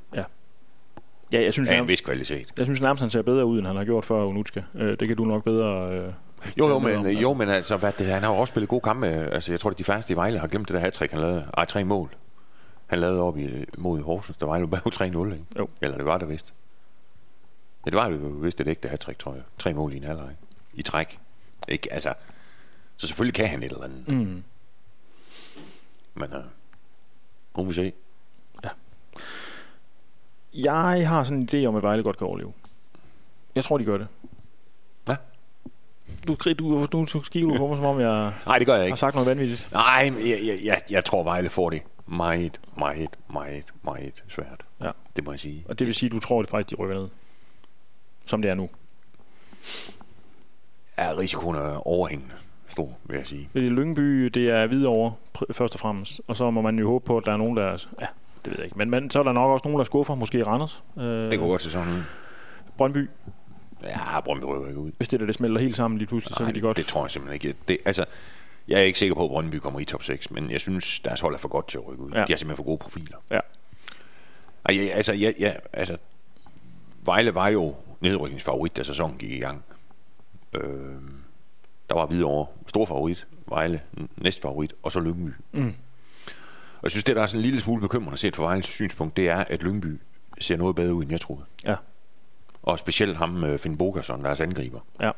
Ja, 1.32 1.42
jeg 1.42 1.52
synes, 1.52 1.68
af 1.68 1.72
en 1.72 1.76
nærmest, 1.76 1.90
vis 1.90 2.00
kvalitet. 2.00 2.52
jeg 2.58 2.66
synes 2.66 2.80
nærmest, 2.80 3.00
han 3.00 3.10
ser 3.10 3.22
bedre 3.22 3.46
ud, 3.46 3.58
end 3.58 3.66
han 3.66 3.76
har 3.76 3.84
gjort 3.84 4.04
før 4.04 4.26
Onutska. 4.26 4.62
Øh, 4.74 4.96
det 5.00 5.08
kan 5.08 5.16
du 5.16 5.24
nok 5.24 5.44
bedre... 5.44 5.92
Øh, 5.92 6.12
Jo, 6.58 6.68
jo, 6.68 6.78
men, 6.78 6.96
om, 6.96 7.06
jo, 7.06 7.34
men 7.34 7.48
altså, 7.48 7.76
hvad, 7.76 7.92
det, 7.98 8.06
han 8.06 8.22
har 8.22 8.32
jo 8.32 8.36
også 8.38 8.50
spillet 8.50 8.68
gode 8.68 8.80
kampe. 8.80 9.06
Altså, 9.06 9.52
jeg 9.52 9.60
tror, 9.60 9.70
at 9.70 9.78
de 9.78 9.84
færreste 9.84 10.12
i 10.12 10.16
Vejle 10.16 10.38
har 10.38 10.46
glemt 10.46 10.68
det 10.68 10.74
der 10.74 10.80
hat 10.80 10.98
han 11.10 11.20
lavede. 11.20 11.46
Ej, 11.56 11.64
tre 11.64 11.84
mål. 11.84 12.10
Han 12.88 12.98
lavede 12.98 13.22
op 13.22 13.38
i, 13.38 13.64
mod 13.78 14.02
Horsens, 14.02 14.36
der 14.36 14.46
var 14.46 14.58
jo 14.58 14.66
bare 14.66 14.80
3-0, 15.30 15.32
ikke? 15.32 15.44
Jo. 15.58 15.68
Eller 15.80 15.96
det 15.96 16.06
var 16.06 16.18
det 16.18 16.28
vist. 16.28 16.54
Ja, 17.86 17.90
det 17.90 17.96
var 17.98 18.08
jo 18.08 18.16
vist 18.16 18.60
et 18.60 18.68
ægte 18.68 18.88
hat 18.88 19.00
tror 19.18 19.34
jeg. 19.34 19.42
Tre 19.58 19.74
mål 19.74 19.92
i 19.92 19.96
en 19.96 20.04
halvleg. 20.04 20.36
I 20.74 20.82
træk. 20.82 21.18
Ikke, 21.68 21.92
altså, 21.92 22.14
så 22.96 23.06
selvfølgelig 23.06 23.34
kan 23.34 23.48
han 23.48 23.62
et 23.62 23.72
eller 23.72 23.84
andet. 23.84 24.08
mm. 24.08 24.42
Men 26.14 26.32
uh, 26.32 26.42
nu 27.56 27.62
må 27.62 27.64
vi 27.64 27.74
se. 27.74 27.92
Jeg 30.54 31.08
har 31.08 31.24
sådan 31.24 31.38
en 31.38 31.48
idé 31.52 31.66
om, 31.66 31.76
at 31.76 31.82
Vejle 31.82 32.02
godt 32.02 32.16
kan 32.18 32.26
overleve. 32.26 32.52
Jeg 33.54 33.64
tror, 33.64 33.78
de 33.78 33.84
gør 33.84 33.98
det. 33.98 34.08
Hvad? 35.04 35.16
Du, 36.28 36.34
du, 36.34 36.86
du, 36.86 37.04
du 37.06 37.22
skiver 37.22 37.56
på 37.58 37.66
mig, 37.66 37.76
som 37.76 37.84
om 37.86 38.00
jeg 38.00 38.32
Nej, 38.46 38.58
det 38.58 38.66
gør 38.66 38.74
jeg 38.74 38.80
har 38.82 38.86
ikke. 38.86 38.98
sagt 38.98 39.14
noget 39.14 39.28
vanvittigt. 39.28 39.68
Nej, 39.72 40.12
jeg, 40.18 40.38
jeg, 40.46 40.58
jeg, 40.64 40.80
jeg 40.90 41.04
tror, 41.04 41.22
Vejle 41.24 41.48
får 41.48 41.70
det 41.70 41.82
meget, 42.08 42.60
meget, 42.78 43.10
meget, 43.32 43.64
meget 43.82 44.24
svært. 44.28 44.64
Ja. 44.82 44.90
Det 45.16 45.24
må 45.24 45.30
jeg 45.30 45.40
sige. 45.40 45.64
Og 45.68 45.78
det 45.78 45.86
vil 45.86 45.94
sige, 45.94 46.06
at 46.08 46.12
du 46.12 46.20
tror, 46.20 46.40
at 46.40 46.48
faktisk 46.48 46.70
de 46.78 46.82
rykker 46.82 46.96
ned. 46.96 47.08
Som 48.26 48.42
det 48.42 48.50
er 48.50 48.54
nu. 48.54 48.68
Er 50.96 51.18
risikoen 51.18 51.56
er 51.56 51.86
overhængende 51.86 52.34
stor, 52.68 52.98
vil 53.04 53.16
jeg 53.16 53.26
sige. 53.26 53.48
Fordi 53.52 53.68
Lyngby, 53.68 54.24
det 54.24 54.50
er 54.50 54.66
Hvidovre 54.66 55.12
først 55.52 55.74
og 55.74 55.80
fremmest. 55.80 56.20
Og 56.26 56.36
så 56.36 56.50
må 56.50 56.60
man 56.60 56.78
jo 56.78 56.88
håbe 56.88 57.04
på, 57.06 57.18
at 57.18 57.24
der 57.24 57.32
er 57.32 57.36
nogen, 57.36 57.56
der... 57.56 57.62
Er, 57.62 57.86
ja, 58.00 58.06
det 58.44 58.50
ved 58.50 58.56
jeg 58.56 58.64
ikke. 58.64 58.78
Men, 58.78 58.90
men 58.90 59.10
så 59.10 59.18
er 59.18 59.22
der 59.22 59.32
nok 59.32 59.50
også 59.50 59.68
nogen, 59.68 59.78
der 59.78 59.84
skuffer. 59.84 60.14
Måske 60.14 60.46
Randers. 60.46 60.82
Øh, 60.98 61.04
Det 61.04 61.38
går 61.38 61.46
godt 61.48 61.62
se 61.62 61.70
sådan 61.70 61.92
ud. 61.92 62.02
Brøndby. 62.76 63.10
Ja, 63.82 64.20
Brøndby 64.20 64.44
rykker 64.44 64.68
ikke 64.68 64.80
ud. 64.80 64.90
Hvis 64.96 65.08
det 65.08 65.20
der, 65.20 65.26
det 65.26 65.34
smelter 65.34 65.60
helt 65.60 65.76
sammen 65.76 65.98
lige 65.98 66.08
pludselig, 66.08 66.36
så 66.36 66.42
Nej, 66.42 66.48
kan 66.52 66.54
de 66.54 66.60
godt... 66.60 66.76
det 66.76 66.86
tror 66.86 67.04
jeg 67.04 67.10
simpelthen 67.10 67.34
ikke. 67.48 67.58
Det, 67.68 67.78
altså, 67.84 68.04
jeg 68.68 68.78
er 68.78 68.84
ikke 68.84 68.98
sikker 68.98 69.14
på, 69.14 69.24
at 69.24 69.30
Brøndby 69.30 69.54
kommer 69.54 69.80
i 69.80 69.84
top 69.84 70.02
6, 70.02 70.30
men 70.30 70.50
jeg 70.50 70.60
synes, 70.60 71.00
deres 71.00 71.20
hold 71.20 71.34
er 71.34 71.38
for 71.38 71.48
godt 71.48 71.68
til 71.68 71.78
at 71.78 71.86
rykke 71.86 72.02
ud. 72.02 72.10
Ja. 72.10 72.16
De 72.16 72.20
har 72.28 72.36
simpelthen 72.36 72.56
for 72.56 72.62
gode 72.62 72.78
profiler. 72.78 73.16
Ja. 73.30 73.40
Ej, 74.64 74.76
jeg, 74.76 74.92
altså, 74.92 75.12
jeg, 75.12 75.34
ja, 75.38 75.54
altså, 75.72 75.96
Vejle 77.04 77.34
var 77.34 77.48
jo 77.48 77.74
nedrykningsfavorit, 78.00 78.76
da 78.76 78.82
sæsonen 78.82 79.18
gik 79.18 79.30
i 79.30 79.40
gang. 79.40 79.64
Øh, 80.54 80.96
der 81.88 81.94
var 81.94 82.06
Hvidovre 82.06 82.46
stor 82.66 82.86
favorit, 82.86 83.26
Vejle 83.46 83.80
næst 84.16 84.42
favorit, 84.42 84.74
og 84.82 84.92
så 84.92 85.00
Lyngby. 85.00 85.30
Mm. 85.52 85.74
Og 86.78 86.82
jeg 86.82 86.90
synes, 86.90 87.04
det 87.04 87.16
der 87.16 87.22
er 87.22 87.26
sådan 87.26 87.38
en 87.38 87.44
lille 87.44 87.60
smule 87.60 87.80
bekymrende 87.80 88.18
set 88.18 88.36
fra 88.36 88.42
Vejles 88.42 88.66
synspunkt, 88.66 89.16
det 89.16 89.28
er, 89.28 89.36
at 89.36 89.62
Lyngby 89.62 90.00
ser 90.40 90.56
noget 90.56 90.76
bedre 90.76 90.94
ud, 90.94 91.02
end 91.02 91.12
jeg 91.12 91.20
troede. 91.20 91.44
Ja. 91.64 91.76
Og 92.62 92.78
specielt 92.78 93.16
ham, 93.16 93.44
øh, 93.44 93.58
Finn 93.58 93.78
Bogerson, 93.78 94.24
deres 94.24 94.40
angriber. 94.40 94.80
Ja. 95.00 95.10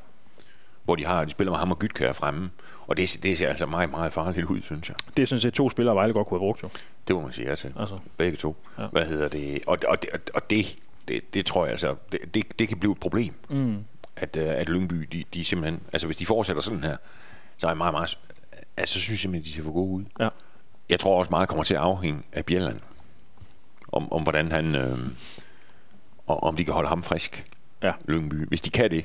Hvor 0.84 0.96
de 0.96 1.04
har, 1.06 1.25
de 1.25 1.30
spiller 1.30 1.50
med 1.50 1.58
ham 1.58 1.70
og 1.70 1.78
Gytkær 1.78 2.12
fremme. 2.12 2.50
Og 2.87 2.96
det, 2.96 3.18
det 3.22 3.38
ser 3.38 3.49
altså 3.49 3.66
meget, 3.66 3.90
meget 3.90 4.12
farligt 4.12 4.46
ud, 4.46 4.62
synes 4.62 4.88
jeg. 4.88 4.96
Det 5.16 5.22
er 5.22 5.26
sådan 5.26 5.40
set 5.40 5.54
to 5.54 5.70
spillere, 5.70 5.94
Vejle 5.94 6.12
godt 6.12 6.26
kunne 6.26 6.38
have 6.40 6.46
brugt 6.46 6.62
jo. 6.62 6.68
Det 7.08 7.16
må 7.16 7.22
man 7.22 7.32
sige 7.32 7.56
til. 7.56 7.75
Altså, 7.78 7.99
Begge 8.16 8.37
to. 8.37 8.56
Ja. 8.78 8.82
Ja. 8.82 8.88
Hvad 8.88 9.06
hedder 9.06 9.28
det? 9.28 9.60
Og, 9.66 9.78
og, 9.88 9.99
og, 10.12 10.18
og 10.34 10.50
det, 10.50 10.76
det, 11.08 11.34
det 11.34 11.46
tror 11.46 11.64
jeg 11.64 11.72
altså, 11.72 11.94
det, 12.12 12.34
det, 12.34 12.58
det 12.58 12.68
kan 12.68 12.78
blive 12.78 12.92
et 12.92 13.00
problem. 13.00 13.34
mm. 13.49 13.84
At, 14.16 14.37
øh, 14.37 14.49
at 14.49 14.68
Lyngby, 14.68 15.08
de, 15.12 15.25
de 15.34 15.44
simpelthen, 15.44 15.80
altså 15.92 16.06
hvis 16.06 16.16
de 16.16 16.26
fortsætter 16.26 16.62
sådan 16.62 16.84
her, 16.84 16.96
så 17.56 17.66
er 17.66 17.70
jeg 17.70 17.76
meget, 17.78 17.94
meget, 17.94 18.18
altså 18.76 18.94
så 18.94 19.00
synes 19.00 19.10
jeg 19.10 19.18
simpelthen, 19.18 19.44
de 19.52 19.56
ser 19.56 19.62
for 19.62 19.72
gode 19.72 19.90
ud. 19.90 20.04
Ja. 20.20 20.28
Jeg 20.88 21.00
tror 21.00 21.18
også 21.18 21.30
meget 21.30 21.49
kommer 21.49 21.64
til 21.64 21.75
at 21.75 21.80
afhænge 21.80 22.22
af 22.32 22.44
Bjelland. 22.44 22.80
Om, 23.92 24.12
om 24.12 24.22
hvordan 24.22 24.52
han, 24.52 24.75
øh, 24.75 24.99
og 26.26 26.42
om 26.42 26.56
de 26.56 26.64
kan 26.64 26.75
holde 26.75 26.88
ham 26.88 27.02
frisk. 27.02 27.46
Ja. 27.82 27.92
Lyngby. 28.08 28.49
Hvis 28.49 28.60
de 28.60 28.70
kan 28.70 28.90
det, 28.90 29.04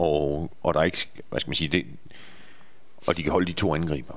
og, 0.00 0.50
og 0.62 0.74
der 0.74 0.80
er 0.80 0.84
ikke, 0.84 1.08
hvad 1.28 1.40
skal 1.40 1.48
man 1.50 1.54
sige, 1.54 1.68
det, 1.68 1.86
og 3.06 3.16
de 3.16 3.22
kan 3.22 3.32
holde 3.32 3.46
de 3.46 3.52
to 3.52 3.74
angriber, 3.74 4.14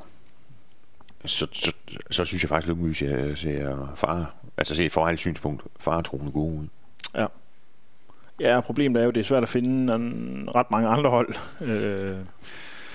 så, 1.25 1.47
så, 1.51 1.73
så 2.11 2.25
synes 2.25 2.43
jeg 2.43 2.49
faktisk, 2.49 2.69
at 2.71 2.77
Lyngby 2.77 2.93
ser, 2.93 3.35
ser 3.35 3.93
far, 3.95 4.35
altså 4.57 4.75
set 4.75 4.91
fra 4.91 5.15
synspunkt, 5.15 5.63
faretroende 5.79 6.31
gode 6.31 6.53
ud. 6.53 6.67
Ja, 8.39 8.61
problemet 8.61 8.99
er 8.99 9.03
jo, 9.03 9.09
at 9.09 9.15
det 9.15 9.21
er 9.21 9.25
svært 9.25 9.43
at 9.43 9.49
finde 9.49 9.95
en, 9.95 10.49
ret 10.55 10.71
mange 10.71 10.87
andre 10.87 11.09
hold. 11.09 11.29
Øh, 11.61 12.17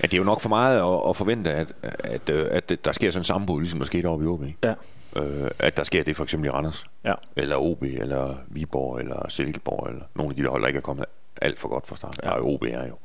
Ja, 0.01 0.07
det 0.07 0.13
er 0.13 0.17
jo 0.17 0.23
nok 0.23 0.41
for 0.41 0.49
meget 0.49 0.77
at, 0.79 1.09
at 1.09 1.15
forvente, 1.15 1.51
at, 1.51 1.73
at, 1.83 2.29
øh, 2.29 2.47
at, 2.51 2.71
at 2.71 2.85
der 2.85 2.91
sker 2.91 3.11
sådan 3.11 3.19
en 3.19 3.23
sammenbrud, 3.23 3.61
ligesom 3.61 3.79
der 3.79 3.85
skete 3.85 4.05
oppe 4.05 4.25
i 4.25 4.27
OB. 4.27 4.43
Ja. 4.63 4.73
Øh, 5.15 5.51
at 5.59 5.77
der 5.77 5.83
sker 5.83 6.03
det 6.03 6.15
for 6.15 6.23
eksempel 6.23 6.47
i 6.47 6.51
Randers. 6.51 6.85
Ja. 7.05 7.13
Eller 7.35 7.55
OB, 7.55 7.83
eller 7.83 8.35
Viborg, 8.47 8.99
eller 8.99 9.29
Silkeborg, 9.29 9.87
eller 9.87 10.03
nogle 10.15 10.29
af 10.29 10.35
de 10.35 10.43
der 10.43 10.49
hold, 10.49 10.61
der 10.61 10.67
ikke 10.67 10.77
er 10.77 10.81
kommet 10.81 11.05
alt 11.41 11.59
for 11.59 11.69
godt 11.69 11.87
fra 11.87 11.95
start. 11.95 12.19
Ja. 12.23 12.41
OB 12.41 12.63
er 12.63 12.87
jo. 12.87 12.95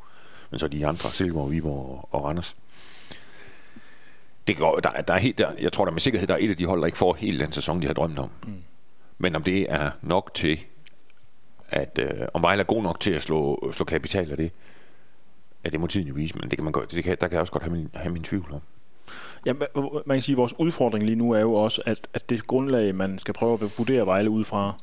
Men 0.50 0.58
så 0.58 0.68
de 0.68 0.86
andre, 0.86 1.10
Silkeborg, 1.10 1.50
Viborg 1.50 1.88
og, 1.90 2.08
og 2.10 2.24
Randers. 2.24 2.56
Det 4.46 4.56
går, 4.56 4.80
der, 4.80 4.90
der 4.90 5.14
er 5.14 5.18
helt, 5.18 5.38
der, 5.38 5.52
jeg 5.60 5.72
tror 5.72 5.84
der 5.84 5.92
med 5.92 6.00
sikkerhed, 6.00 6.26
der 6.28 6.34
er 6.34 6.38
et 6.40 6.50
af 6.50 6.56
de 6.56 6.66
hold, 6.66 6.80
der 6.80 6.86
ikke 6.86 6.98
får 6.98 7.14
hele 7.14 7.40
den 7.40 7.52
sæson, 7.52 7.82
de 7.82 7.86
har 7.86 7.94
drømt 7.94 8.18
om. 8.18 8.30
Mm. 8.46 8.62
Men 9.18 9.36
om 9.36 9.42
det 9.42 9.72
er 9.72 9.90
nok 10.02 10.34
til, 10.34 10.60
at 11.68 11.98
øh, 12.02 12.26
om 12.34 12.42
Vejle 12.42 12.60
er 12.60 12.66
god 12.66 12.82
nok 12.82 13.00
til 13.00 13.10
at 13.10 13.22
slå, 13.22 13.72
slå 13.72 13.84
kapital 13.84 14.30
af 14.30 14.36
det, 14.36 14.52
ja, 15.64 15.70
det 15.70 15.80
må 15.80 15.86
tiden 15.86 16.08
jo 16.08 16.14
vise, 16.14 16.34
men 16.38 16.50
det 16.50 16.58
kan 16.58 16.64
man 16.64 16.72
godt, 16.72 16.90
det 16.90 17.04
kan, 17.04 17.16
der 17.20 17.28
kan 17.28 17.32
jeg 17.32 17.40
også 17.40 17.52
godt 17.52 17.62
have 17.62 17.76
min, 17.76 17.90
have 17.94 18.12
min 18.12 18.22
tvivl 18.22 18.52
om. 18.52 18.60
Ja, 19.46 19.52
man 20.06 20.16
kan 20.16 20.22
sige, 20.22 20.34
at 20.34 20.36
vores 20.38 20.54
udfordring 20.58 21.04
lige 21.04 21.16
nu 21.16 21.30
er 21.30 21.40
jo 21.40 21.54
også, 21.54 21.82
at, 21.86 22.08
at 22.14 22.30
det 22.30 22.46
grundlag, 22.46 22.94
man 22.94 23.18
skal 23.18 23.34
prøve 23.34 23.54
at 23.62 23.78
vurdere 23.78 24.06
Vejle 24.06 24.30
ud 24.30 24.44
fra, 24.44 24.74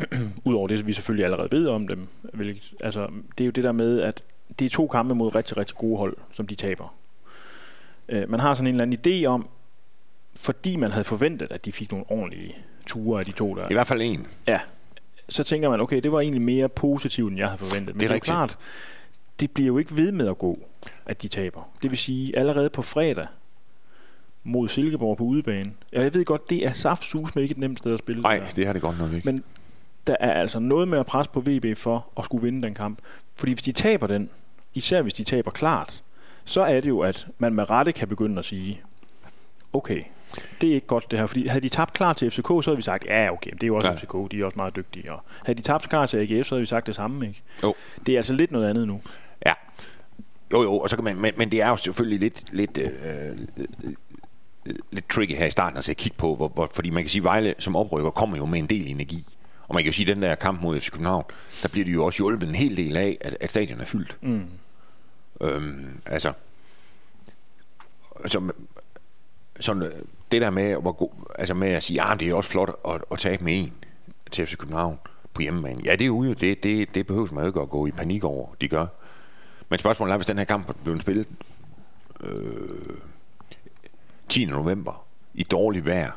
udover 0.44 0.68
det, 0.68 0.86
vi 0.86 0.92
selvfølgelig 0.92 1.24
allerede 1.24 1.48
ved 1.52 1.68
om 1.68 1.88
dem, 1.88 2.08
hvilket, 2.22 2.74
altså, 2.80 3.08
det 3.38 3.44
er 3.44 3.46
jo 3.46 3.50
det 3.50 3.64
der 3.64 3.72
med, 3.72 4.00
at 4.00 4.22
det 4.58 4.64
er 4.64 4.68
to 4.68 4.86
kampe 4.86 5.14
mod 5.14 5.34
rigtig, 5.34 5.56
rigtig 5.56 5.76
gode 5.76 5.98
hold, 5.98 6.16
som 6.32 6.46
de 6.46 6.54
taber. 6.54 6.94
Øh, 8.08 8.30
man 8.30 8.40
har 8.40 8.54
sådan 8.54 8.66
en 8.66 8.80
eller 8.80 8.82
anden 8.82 9.24
idé 9.24 9.26
om, 9.26 9.48
fordi 10.36 10.76
man 10.76 10.90
havde 10.90 11.04
forventet, 11.04 11.52
at 11.52 11.64
de 11.64 11.72
fik 11.72 11.90
nogle 11.90 12.04
ordentlige 12.08 12.56
ture 12.86 13.18
af 13.18 13.24
de 13.24 13.32
to 13.32 13.54
der. 13.54 13.70
I 13.70 13.72
hvert 13.72 13.86
fald 13.86 14.02
en. 14.02 14.26
Ja. 14.48 14.60
Så 15.28 15.44
tænker 15.44 15.70
man, 15.70 15.80
okay, 15.80 16.00
det 16.00 16.12
var 16.12 16.20
egentlig 16.20 16.42
mere 16.42 16.68
positivt, 16.68 17.30
end 17.30 17.38
jeg 17.38 17.48
havde 17.48 17.58
forventet. 17.58 17.96
Men 17.96 18.00
det 18.00 18.06
er, 18.06 18.08
det 18.08 18.16
er 18.16 18.24
klart, 18.24 18.58
det 19.40 19.50
bliver 19.50 19.66
jo 19.66 19.78
ikke 19.78 19.96
ved 19.96 20.12
med 20.12 20.28
at 20.28 20.38
gå, 20.38 20.58
at 21.06 21.22
de 21.22 21.28
taber. 21.28 21.62
Det 21.82 21.90
vil 21.90 21.98
sige, 21.98 22.38
allerede 22.38 22.70
på 22.70 22.82
fredag 22.82 23.26
mod 24.44 24.68
Silkeborg 24.68 25.16
på 25.16 25.24
udebane. 25.24 25.72
Ja, 25.92 26.02
jeg 26.02 26.14
ved 26.14 26.24
godt, 26.24 26.50
det 26.50 26.66
er 26.66 26.72
saftsus 26.72 27.34
med 27.34 27.42
ikke 27.42 27.52
et 27.52 27.58
nemt 27.58 27.78
sted 27.78 27.92
at 27.92 27.98
spille. 27.98 28.22
Nej, 28.22 28.42
det 28.56 28.66
har 28.66 28.72
det 28.72 28.82
godt 28.82 28.98
nok 28.98 29.12
ikke. 29.12 29.32
Men 29.32 29.44
der 30.06 30.16
er 30.20 30.32
altså 30.32 30.58
noget 30.58 30.88
med 30.88 30.98
at 30.98 31.06
presse 31.06 31.32
på 31.32 31.40
VB 31.46 31.76
for 31.76 32.08
at 32.18 32.24
skulle 32.24 32.42
vinde 32.42 32.62
den 32.62 32.74
kamp. 32.74 32.98
Fordi 33.34 33.52
hvis 33.52 33.62
de 33.62 33.72
taber 33.72 34.06
den, 34.06 34.30
især 34.74 35.02
hvis 35.02 35.14
de 35.14 35.24
taber 35.24 35.50
klart, 35.50 36.02
så 36.44 36.60
er 36.60 36.80
det 36.80 36.88
jo, 36.88 37.00
at 37.00 37.26
man 37.38 37.54
med 37.54 37.70
rette 37.70 37.92
kan 37.92 38.08
begynde 38.08 38.38
at 38.38 38.44
sige, 38.44 38.82
okay, 39.72 40.02
det 40.60 40.70
er 40.70 40.74
ikke 40.74 40.86
godt 40.86 41.10
det 41.10 41.18
her, 41.18 41.26
fordi 41.26 41.46
havde 41.46 41.60
de 41.60 41.68
tabt 41.68 41.92
klar 41.92 42.12
til 42.12 42.30
FCK, 42.30 42.46
så 42.46 42.62
havde 42.64 42.76
vi 42.76 42.82
sagt, 42.82 43.04
ja 43.04 43.32
okay, 43.32 43.50
det 43.50 43.62
er 43.62 43.66
jo 43.66 43.76
også 43.76 43.88
ja. 43.88 43.94
FCK, 43.94 44.32
de 44.32 44.40
er 44.40 44.44
også 44.44 44.56
meget 44.56 44.76
dygtige. 44.76 45.12
Og 45.12 45.22
havde 45.44 45.58
de 45.58 45.62
tabt 45.62 45.88
klar 45.88 46.06
til 46.06 46.16
AGF, 46.16 46.46
så 46.46 46.54
havde 46.54 46.60
vi 46.60 46.66
sagt 46.66 46.86
det 46.86 46.94
samme, 46.94 47.26
ikke? 47.26 47.42
Jo. 47.62 47.74
Det 48.06 48.12
er 48.12 48.18
altså 48.18 48.34
lidt 48.34 48.52
noget 48.52 48.70
andet 48.70 48.88
nu. 48.88 49.00
Ja. 49.46 49.52
Jo, 50.52 50.62
jo, 50.62 50.78
og 50.78 50.90
så 50.90 50.96
kan 50.96 51.04
man, 51.04 51.16
men, 51.16 51.32
men 51.36 51.50
det 51.50 51.62
er 51.62 51.68
jo 51.68 51.76
selvfølgelig 51.76 52.20
lidt, 52.20 52.44
lidt, 52.52 52.78
øh, 52.78 53.38
lidt 54.92 55.08
tricky 55.08 55.34
her 55.34 55.46
i 55.46 55.50
starten 55.50 55.78
at 55.78 55.96
kigge 55.96 56.16
på, 56.18 56.36
hvor, 56.36 56.48
hvor, 56.48 56.70
fordi 56.74 56.90
man 56.90 57.02
kan 57.02 57.10
sige, 57.10 57.20
at 57.20 57.24
Vejle 57.24 57.54
som 57.58 57.76
oprykker 57.76 58.10
kommer 58.10 58.36
jo 58.36 58.46
med 58.46 58.58
en 58.58 58.66
del 58.66 58.86
energi. 58.86 59.35
Og 59.68 59.74
man 59.74 59.82
kan 59.82 59.92
jo 59.92 59.96
sige, 59.96 60.10
at 60.10 60.16
den 60.16 60.22
der 60.22 60.34
kamp 60.34 60.62
mod 60.62 60.80
FC 60.80 60.90
København, 60.90 61.24
der 61.62 61.68
bliver 61.68 61.84
de 61.84 61.90
jo 61.90 62.04
også 62.04 62.16
hjulpet 62.16 62.48
en 62.48 62.54
hel 62.54 62.76
del 62.76 62.96
af, 62.96 63.18
at, 63.20 63.36
at 63.40 63.50
stadion 63.50 63.80
er 63.80 63.84
fyldt. 63.84 64.16
Mm. 64.22 64.48
Øhm, 65.40 66.00
altså, 66.06 66.32
så, 68.26 68.52
sådan, 69.60 69.82
øh, 69.82 69.92
det 70.32 70.42
der 70.42 70.50
med, 70.50 70.76
hvor 70.76 70.92
god, 70.92 71.10
altså 71.38 71.54
med 71.54 71.68
at 71.68 71.82
sige, 71.82 72.02
at 72.02 72.10
ah, 72.10 72.20
det 72.20 72.28
er 72.28 72.34
også 72.34 72.50
flot 72.50 72.70
at, 72.88 73.04
at 73.12 73.18
tabe 73.18 73.44
med 73.44 73.58
en 73.58 73.72
til 74.30 74.46
FC 74.46 74.56
København 74.56 74.98
på 75.34 75.42
hjemmebane. 75.42 75.82
Ja, 75.84 75.96
det 75.96 76.06
er 76.06 76.10
ude, 76.10 76.34
det, 76.34 76.62
det, 76.62 76.94
det 76.94 77.06
behøver 77.06 77.28
man 77.32 77.44
jo 77.44 77.46
ikke 77.48 77.60
at 77.60 77.70
gå 77.70 77.86
i 77.86 77.90
panik 77.90 78.24
over, 78.24 78.48
de 78.60 78.68
gør. 78.68 78.86
Men 79.68 79.78
spørgsmålet 79.78 80.12
er, 80.12 80.16
hvis 80.16 80.26
den 80.26 80.38
her 80.38 80.44
kamp 80.44 80.76
blev 80.84 81.00
spillet 81.00 81.26
øh, 82.20 82.96
10. 84.28 84.44
november 84.44 85.06
i 85.34 85.42
dårligt 85.42 85.86
vejr, 85.86 86.12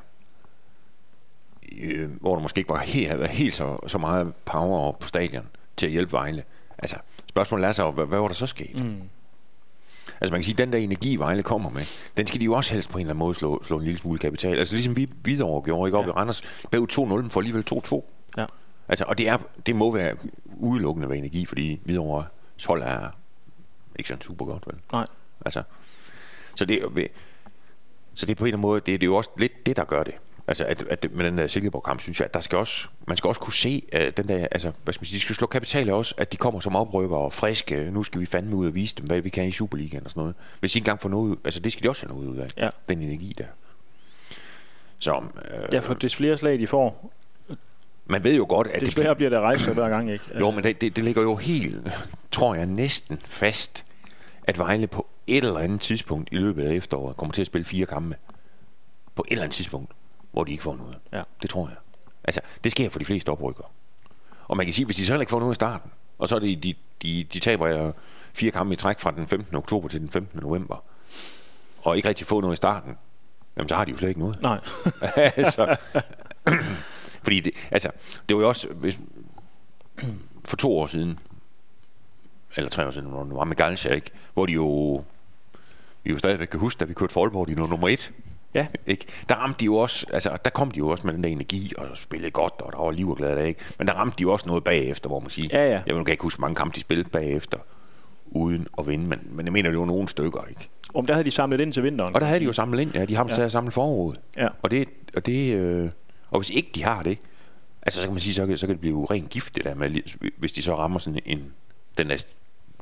øh, 1.77 2.09
hvor 2.21 2.35
der 2.35 2.41
måske 2.41 2.57
ikke 2.57 2.69
var 2.69 2.79
helt, 2.79 3.27
helt 3.27 3.55
så, 3.55 3.77
så 3.88 3.97
meget 3.97 4.33
power 4.45 4.91
på 4.91 5.07
stadion 5.07 5.47
til 5.77 5.85
at 5.85 5.91
hjælpe 5.91 6.11
Vejle. 6.11 6.43
Altså, 6.77 6.95
spørgsmålet 7.29 7.67
er 7.67 7.71
så, 7.71 7.91
hvad, 7.91 8.05
hvad 8.05 8.19
var 8.19 8.27
der 8.27 8.35
så 8.35 8.47
sket? 8.47 8.75
Mm. 8.75 9.01
Altså 10.21 10.31
man 10.31 10.39
kan 10.39 10.43
sige, 10.43 10.53
at 10.53 10.57
den 10.57 10.73
der 10.73 10.79
energi, 10.79 11.15
Vejle 11.15 11.43
kommer 11.43 11.69
med, 11.69 11.83
den 12.17 12.27
skal 12.27 12.39
de 12.39 12.45
jo 12.45 12.53
også 12.53 12.73
helst 12.73 12.89
på 12.89 12.97
en 12.97 13.01
eller 13.01 13.13
anden 13.13 13.19
måde 13.19 13.35
slå, 13.35 13.63
slå 13.63 13.77
en 13.77 13.83
lille 13.83 13.99
smule 13.99 14.19
kapital. 14.19 14.57
Altså 14.59 14.75
ligesom 14.75 14.95
vi 14.95 15.07
videre 15.23 15.61
gjorde, 15.61 15.88
ikke? 15.88 15.97
Op 15.97 16.05
ja. 16.05 16.09
i 16.09 16.11
Randers, 16.11 16.41
bag 16.71 16.88
2-0, 16.91 16.99
men 17.05 17.31
får 17.31 17.39
alligevel 17.41 17.65
2-2. 17.73 18.01
Ja. 18.38 18.45
Altså, 18.88 19.05
og 19.07 19.17
det, 19.17 19.27
er, 19.27 19.38
det 19.65 19.75
må 19.75 19.91
være 19.91 20.15
udelukkende 20.45 21.10
ved 21.10 21.17
energi, 21.17 21.45
fordi 21.45 21.79
Hvidovre 21.86 22.25
hold 22.67 22.82
er 22.82 23.10
ikke 23.95 24.08
sådan 24.08 24.21
super 24.21 24.45
godt, 24.45 24.67
vel? 24.67 24.75
Nej. 24.91 25.05
Altså, 25.45 25.63
så 26.55 26.65
det, 26.65 26.79
så 28.13 28.25
det 28.25 28.32
er 28.32 28.36
på 28.36 28.43
en 28.43 28.47
eller 28.47 28.58
anden 28.58 28.62
måde, 28.62 28.79
det, 28.79 28.86
det 28.86 29.03
er 29.03 29.05
jo 29.05 29.15
også 29.15 29.29
lidt 29.38 29.65
det, 29.65 29.77
der 29.77 29.84
gør 29.84 30.03
det. 30.03 30.13
Altså, 30.49 30.65
at, 30.65 30.83
at 30.89 31.07
med 31.12 31.25
den 31.25 31.38
der 31.38 31.47
Silkeborg-kamp, 31.47 32.01
synes 32.01 32.19
jeg, 32.19 32.25
at 32.25 32.33
der 32.33 32.39
skal 32.39 32.57
også, 32.57 32.88
man 33.07 33.17
skal 33.17 33.27
også 33.27 33.41
kunne 33.41 33.53
se, 33.53 33.83
at 33.91 34.17
den 34.17 34.27
der, 34.27 34.47
altså, 34.51 34.71
hvad 34.83 34.93
skal 34.93 35.01
man 35.01 35.05
sige, 35.05 35.15
de 35.15 35.21
skal 35.21 35.35
slå 35.35 35.47
kapital 35.47 35.89
også, 35.89 36.15
at 36.17 36.31
de 36.31 36.38
kommer 36.38 36.59
som 36.59 36.75
oprykker 36.75 37.15
og 37.15 37.33
friske. 37.33 37.91
Nu 37.91 38.03
skal 38.03 38.21
vi 38.21 38.25
fandme 38.25 38.55
ud 38.55 38.67
og 38.67 38.75
vise 38.75 38.95
dem, 38.95 39.05
hvad 39.05 39.21
vi 39.21 39.29
kan 39.29 39.47
i 39.47 39.51
Superligaen 39.51 40.03
og 40.03 40.09
sådan 40.09 40.21
noget. 40.21 40.35
Hvis 40.59 40.71
de 40.71 40.77
ikke 40.77 40.83
engang 40.83 41.01
får 41.01 41.09
noget 41.09 41.29
ud, 41.29 41.35
altså 41.43 41.59
det 41.59 41.71
skal 41.71 41.83
de 41.83 41.89
også 41.89 42.05
have 42.07 42.17
noget 42.17 42.29
ud 42.29 42.38
af, 42.38 42.47
ja. 42.57 42.69
den 42.89 43.01
energi 43.01 43.33
der. 43.38 43.45
Så, 44.99 45.12
øh, 45.15 45.73
ja, 45.73 45.79
for 45.79 45.93
des 45.93 46.15
flere 46.15 46.38
slag 46.38 46.59
de 46.59 46.67
får, 46.67 47.12
man 48.05 48.23
ved 48.23 48.35
jo 48.35 48.45
godt, 48.49 48.67
at 48.67 48.81
det, 48.81 48.95
det 48.95 49.17
bliver 49.17 49.29
der 49.29 49.39
rejser 49.39 49.73
hver 49.73 49.89
gang, 49.89 50.12
ikke? 50.12 50.25
Jo, 50.39 50.51
men 50.51 50.63
det, 50.63 50.81
det, 50.81 50.95
det 50.95 51.03
ligger 51.03 51.21
jo 51.21 51.35
helt, 51.35 51.91
tror 52.31 52.55
jeg, 52.55 52.65
næsten 52.65 53.19
fast, 53.25 53.85
at 54.43 54.57
Vejle 54.57 54.88
på 54.88 55.07
et 55.27 55.43
eller 55.43 55.59
andet 55.59 55.81
tidspunkt 55.81 56.29
i 56.31 56.35
løbet 56.35 56.63
af 56.63 56.73
efteråret 56.73 57.17
kommer 57.17 57.33
til 57.33 57.41
at 57.41 57.47
spille 57.47 57.65
fire 57.65 57.85
kampe. 57.85 58.15
På 59.15 59.25
et 59.27 59.31
eller 59.31 59.43
andet 59.43 59.55
tidspunkt 59.55 59.91
hvor 60.32 60.44
de 60.44 60.52
ikke 60.52 60.63
får 60.63 60.76
noget. 60.76 60.98
Ja. 61.13 61.24
Det 61.42 61.50
tror 61.50 61.68
jeg. 61.68 61.78
Altså, 62.24 62.42
det 62.63 62.72
sker 62.72 62.89
for 62.89 63.00
de 63.00 63.06
fleste 63.06 63.30
oprykker. 63.30 63.63
Og 64.48 64.58
man 64.58 64.65
kan 64.65 64.74
sige, 64.74 64.86
hvis 64.86 64.96
de 64.98 65.06
så 65.06 65.12
heller 65.12 65.22
ikke 65.22 65.30
får 65.30 65.39
noget 65.39 65.54
i 65.54 65.56
starten, 65.56 65.92
og 66.18 66.30
så 66.30 66.36
er 66.36 66.39
det, 66.39 66.63
de, 66.63 66.76
de, 67.02 67.24
de 67.34 67.39
taber 67.39 67.92
fire 68.34 68.52
kampe 68.52 68.74
i 68.74 68.76
træk 68.76 69.00
fra 69.00 69.12
den 69.12 69.28
15. 69.28 69.56
oktober 69.56 69.88
til 69.88 70.02
den 70.02 70.10
15. 70.10 70.39
november, 70.39 70.84
og 71.82 71.98
ikke 71.98 72.10
rigtig 72.10 72.28
få 72.28 72.42
noget 72.42 72.54
i 72.54 72.58
starten, 72.58 72.98
jamen 73.58 73.70
så 73.70 73.76
har 73.76 73.86
de 73.86 73.92
jo 73.92 73.98
slet 73.98 74.10
ikke 74.10 74.20
noget. 74.20 74.42
Nej. 74.42 74.60
altså, 75.36 75.76
fordi 77.24 77.39
det, 77.39 77.52
altså, 77.72 77.92
det 78.30 78.36
var 78.36 78.42
jo 78.42 78.48
også, 78.48 78.68
hvis, 78.68 78.98
for 80.46 80.58
to 80.58 80.78
år 80.78 80.88
siden, 80.88 81.20
eller 82.56 82.70
tre 82.70 82.88
år 82.88 82.92
siden, 82.92 83.08
når 83.08 83.24
det 83.24 83.36
var 83.36 83.44
med 83.44 83.56
Galsja, 83.56 83.94
ikke? 83.94 84.12
hvor 84.34 84.46
de 84.46 84.52
jo, 84.52 85.04
vi 86.04 86.12
jo 86.12 86.18
stadigvæk 86.18 86.48
kan 86.48 86.60
huske, 86.60 86.80
da 86.80 86.86
vi 86.86 86.94
kørte 86.94 87.13
Folborg 87.13 87.50
i 87.50 87.54
nummer 87.54 87.89
et, 87.89 88.12
Ja. 88.55 88.67
Ikke? 88.88 89.05
Der 89.29 89.35
ramte 89.35 89.59
de 89.59 89.65
jo 89.65 89.75
også, 89.75 90.05
altså 90.13 90.38
der 90.45 90.51
kom 90.51 90.71
de 90.71 90.77
jo 90.77 90.88
også 90.88 91.07
med 91.07 91.13
den 91.13 91.23
der 91.23 91.29
energi 91.29 91.73
og 91.77 91.88
spillede 91.95 92.31
godt, 92.31 92.53
og 92.59 92.71
der 92.71 92.77
var 92.77 92.91
liv 92.91 93.09
og 93.09 93.17
glad 93.17 93.38
af, 93.38 93.47
ikke? 93.47 93.62
Men 93.77 93.88
der 93.88 93.93
ramte 93.93 94.17
de 94.17 94.21
jo 94.21 94.31
også 94.31 94.47
noget 94.47 94.63
bagefter, 94.63 95.09
hvor 95.09 95.19
man 95.19 95.29
siger, 95.29 95.49
ja, 95.51 95.71
ja. 95.71 95.81
jeg 95.88 95.95
vil 95.95 96.09
ikke 96.09 96.23
huske 96.23 96.41
mange 96.41 96.55
kampe, 96.55 96.75
de 96.75 96.81
spillede 96.81 97.09
bagefter, 97.09 97.57
uden 98.25 98.67
at 98.77 98.88
vinde, 98.88 99.05
men, 99.05 99.19
men 99.31 99.45
jeg 99.45 99.53
mener, 99.53 99.69
det 99.69 99.79
var 99.79 99.85
nogle 99.85 100.09
stykker, 100.09 100.45
ikke? 100.49 100.69
Om 100.93 101.05
der 101.05 101.13
havde 101.13 101.25
de 101.25 101.31
samlet 101.31 101.59
ind 101.59 101.73
til 101.73 101.83
vinteren. 101.83 102.15
Og 102.15 102.21
der 102.21 102.27
havde 102.27 102.39
de 102.39 102.45
jo 102.45 102.53
samlet 102.53 102.79
ind, 102.81 102.93
ja. 102.93 103.05
De 103.05 103.15
har 103.15 103.27
ja. 103.27 103.33
taget 103.33 103.45
at 103.45 103.51
samle 103.51 103.71
foråret. 103.71 104.19
Ja. 104.38 104.47
Og 104.62 104.71
det, 104.71 104.89
og 105.15 105.25
det, 105.25 105.55
øh, 105.55 105.89
og 106.31 106.39
hvis 106.39 106.49
ikke 106.49 106.71
de 106.75 106.83
har 106.83 107.03
det, 107.03 107.17
altså 107.81 108.01
så 108.01 108.07
kan 108.07 108.13
man 108.13 108.21
sige, 108.21 108.33
så 108.33 108.47
kan, 108.47 108.57
så 108.57 108.67
kan 108.67 108.73
det 108.73 108.79
blive 108.79 109.07
ren 109.12 109.27
gift, 109.27 109.55
det 109.55 109.65
der 109.65 109.75
med, 109.75 109.89
hvis 110.38 110.51
de 110.51 110.62
så 110.62 110.75
rammer 110.75 110.99
sådan 110.99 111.19
en, 111.25 111.53
den 111.97 112.09
der, 112.09 112.25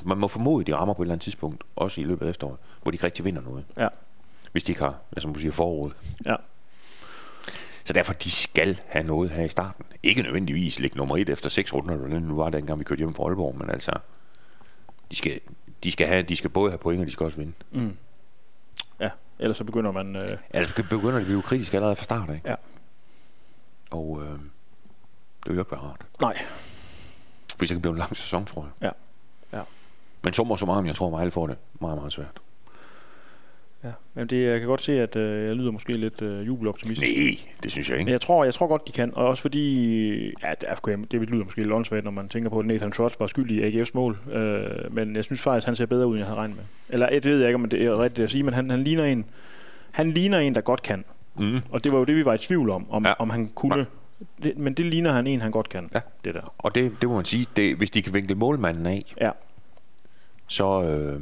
man 0.05 0.17
må 0.17 0.27
formode, 0.27 0.61
at 0.61 0.67
de 0.67 0.75
rammer 0.75 0.93
på 0.93 1.01
et 1.01 1.05
eller 1.05 1.13
andet 1.13 1.23
tidspunkt, 1.23 1.63
også 1.75 2.01
i 2.01 2.03
løbet 2.03 2.25
af 2.25 2.29
efteråret, 2.29 2.57
hvor 2.81 2.91
de 2.91 2.95
ikke 2.95 3.05
rigtig 3.05 3.25
vinder 3.25 3.41
noget. 3.41 3.65
Ja 3.77 3.87
hvis 4.57 4.63
de 4.63 4.71
ikke 4.71 4.81
har, 4.81 4.95
som 5.17 5.33
du 5.33 5.39
siger, 5.39 5.51
forråd. 5.51 5.91
Ja. 6.25 6.35
Så 7.83 7.93
derfor, 7.93 8.13
de 8.13 8.31
skal 8.31 8.81
have 8.87 9.03
noget 9.05 9.29
her 9.29 9.43
i 9.43 9.49
starten. 9.49 9.85
Ikke 10.03 10.21
nødvendigvis 10.21 10.79
ligge 10.79 10.97
nummer 10.97 11.17
et 11.17 11.29
efter 11.29 11.49
seks 11.49 11.73
runder, 11.73 11.93
eller 11.93 12.19
nu 12.19 12.35
var 12.35 12.49
det 12.49 12.59
engang, 12.59 12.79
vi 12.79 12.83
kørte 12.83 12.99
hjem 12.99 13.13
fra 13.13 13.23
Aalborg, 13.23 13.57
men 13.57 13.69
altså, 13.69 13.91
de 15.11 15.15
skal, 15.15 15.39
de 15.83 15.91
skal, 15.91 16.07
have, 16.07 16.23
de 16.23 16.35
skal 16.35 16.49
både 16.49 16.71
have 16.71 16.77
point, 16.77 17.01
og 17.01 17.07
de 17.07 17.11
skal 17.11 17.23
også 17.23 17.37
vinde. 17.37 17.53
Mm. 17.71 17.97
Ja, 18.99 19.09
ellers 19.39 19.57
så 19.57 19.63
begynder 19.63 19.91
man... 19.91 20.15
Øh... 20.15 20.67
Så 20.67 20.83
begynder 20.89 21.13
de 21.13 21.19
at 21.19 21.25
blive 21.25 21.41
kritisk 21.41 21.73
allerede 21.73 21.95
fra 21.95 22.03
start 22.03 22.29
af. 22.29 22.41
Ja. 22.45 22.55
Og 23.91 24.21
øh, 24.23 24.29
det 24.29 24.39
vil 25.45 25.55
jo 25.55 25.61
ikke 25.61 25.71
være 25.71 25.81
rart. 25.81 26.05
Nej. 26.21 26.37
Hvis 27.57 27.69
det 27.69 27.75
kan 27.75 27.81
blive 27.81 27.91
en 27.91 27.97
lang 27.97 28.17
sæson, 28.17 28.45
tror 28.45 28.61
jeg. 28.81 28.93
Ja. 29.51 29.57
ja. 29.57 29.63
Men 30.21 30.33
så 30.33 30.43
må 30.43 30.57
så 30.57 30.65
meget, 30.65 30.85
jeg 30.85 30.95
tror, 30.95 31.09
Vejle 31.09 31.31
får 31.31 31.47
det 31.47 31.57
meget, 31.81 31.97
meget 31.97 32.13
svært. 32.13 32.41
Ja, 33.83 33.91
men 34.13 34.27
det, 34.27 34.45
jeg 34.45 34.59
kan 34.59 34.67
godt 34.67 34.81
se, 34.81 35.01
at 35.01 35.15
øh, 35.15 35.47
jeg 35.47 35.55
lyder 35.55 35.71
måske 35.71 35.93
lidt 35.93 36.21
øh, 36.21 36.47
jubeloptimistisk. 36.47 37.17
Nej, 37.17 37.53
det 37.63 37.71
synes 37.71 37.89
jeg 37.89 37.97
ikke. 37.97 38.05
Men 38.05 38.11
jeg 38.11 38.21
tror, 38.21 38.43
jeg 38.43 38.53
tror 38.53 38.67
godt, 38.67 38.87
de 38.87 38.91
kan. 38.91 39.11
Og 39.15 39.27
også 39.27 39.41
fordi, 39.41 40.25
ja, 40.43 40.53
det, 40.61 40.63
er, 40.67 41.05
det 41.11 41.29
lyder 41.29 41.43
måske 41.43 41.61
lidt 41.61 41.71
åndssvagt, 41.71 42.03
når 42.03 42.11
man 42.11 42.29
tænker 42.29 42.49
på, 42.49 42.59
at 42.59 42.65
Nathan 42.65 42.91
Trotz 42.91 43.19
var 43.19 43.27
skyldig 43.27 43.57
i 43.57 43.81
AGF's 43.81 43.91
mål. 43.93 44.17
Øh, 44.31 44.93
men 44.95 45.15
jeg 45.15 45.23
synes 45.23 45.41
faktisk, 45.41 45.65
han 45.65 45.75
ser 45.75 45.85
bedre 45.85 46.07
ud, 46.07 46.13
end 46.13 46.19
jeg 46.19 46.27
havde 46.27 46.39
regnet 46.39 46.57
med. 46.57 46.63
Eller 46.89 47.09
det 47.09 47.25
ved 47.25 47.39
jeg 47.39 47.47
ikke, 47.47 47.55
om 47.55 47.69
det 47.69 47.85
er 47.85 48.01
rigtigt 48.03 48.23
at 48.23 48.31
sige, 48.31 48.43
men 48.43 48.53
han, 48.53 48.69
han 48.69 48.83
ligner 48.83 49.03
en, 49.03 49.25
han 49.91 50.11
ligner 50.11 50.39
en, 50.39 50.55
der 50.55 50.61
godt 50.61 50.81
kan. 50.81 51.03
Mm. 51.35 51.59
Og 51.69 51.83
det 51.83 51.91
var 51.91 51.97
jo 51.97 52.03
det, 52.03 52.15
vi 52.15 52.25
var 52.25 52.33
i 52.33 52.37
tvivl 52.37 52.69
om, 52.69 52.91
om, 52.91 53.05
ja. 53.05 53.13
om 53.19 53.29
han 53.29 53.47
kunne. 53.55 53.85
Det, 54.43 54.57
men 54.57 54.73
det 54.73 54.85
ligner 54.85 55.11
han 55.11 55.27
en, 55.27 55.41
han 55.41 55.51
godt 55.51 55.69
kan. 55.69 55.89
Ja. 55.95 55.99
Det 56.25 56.33
der. 56.33 56.53
Og 56.57 56.75
det, 56.75 56.91
det 57.01 57.09
må 57.09 57.15
man 57.15 57.25
sige, 57.25 57.47
det, 57.55 57.75
hvis 57.75 57.91
de 57.91 58.01
kan 58.01 58.13
vinkle 58.13 58.35
målmanden 58.35 58.85
af, 58.85 59.13
ja. 59.21 59.31
så, 60.47 60.83
øh, 60.83 61.21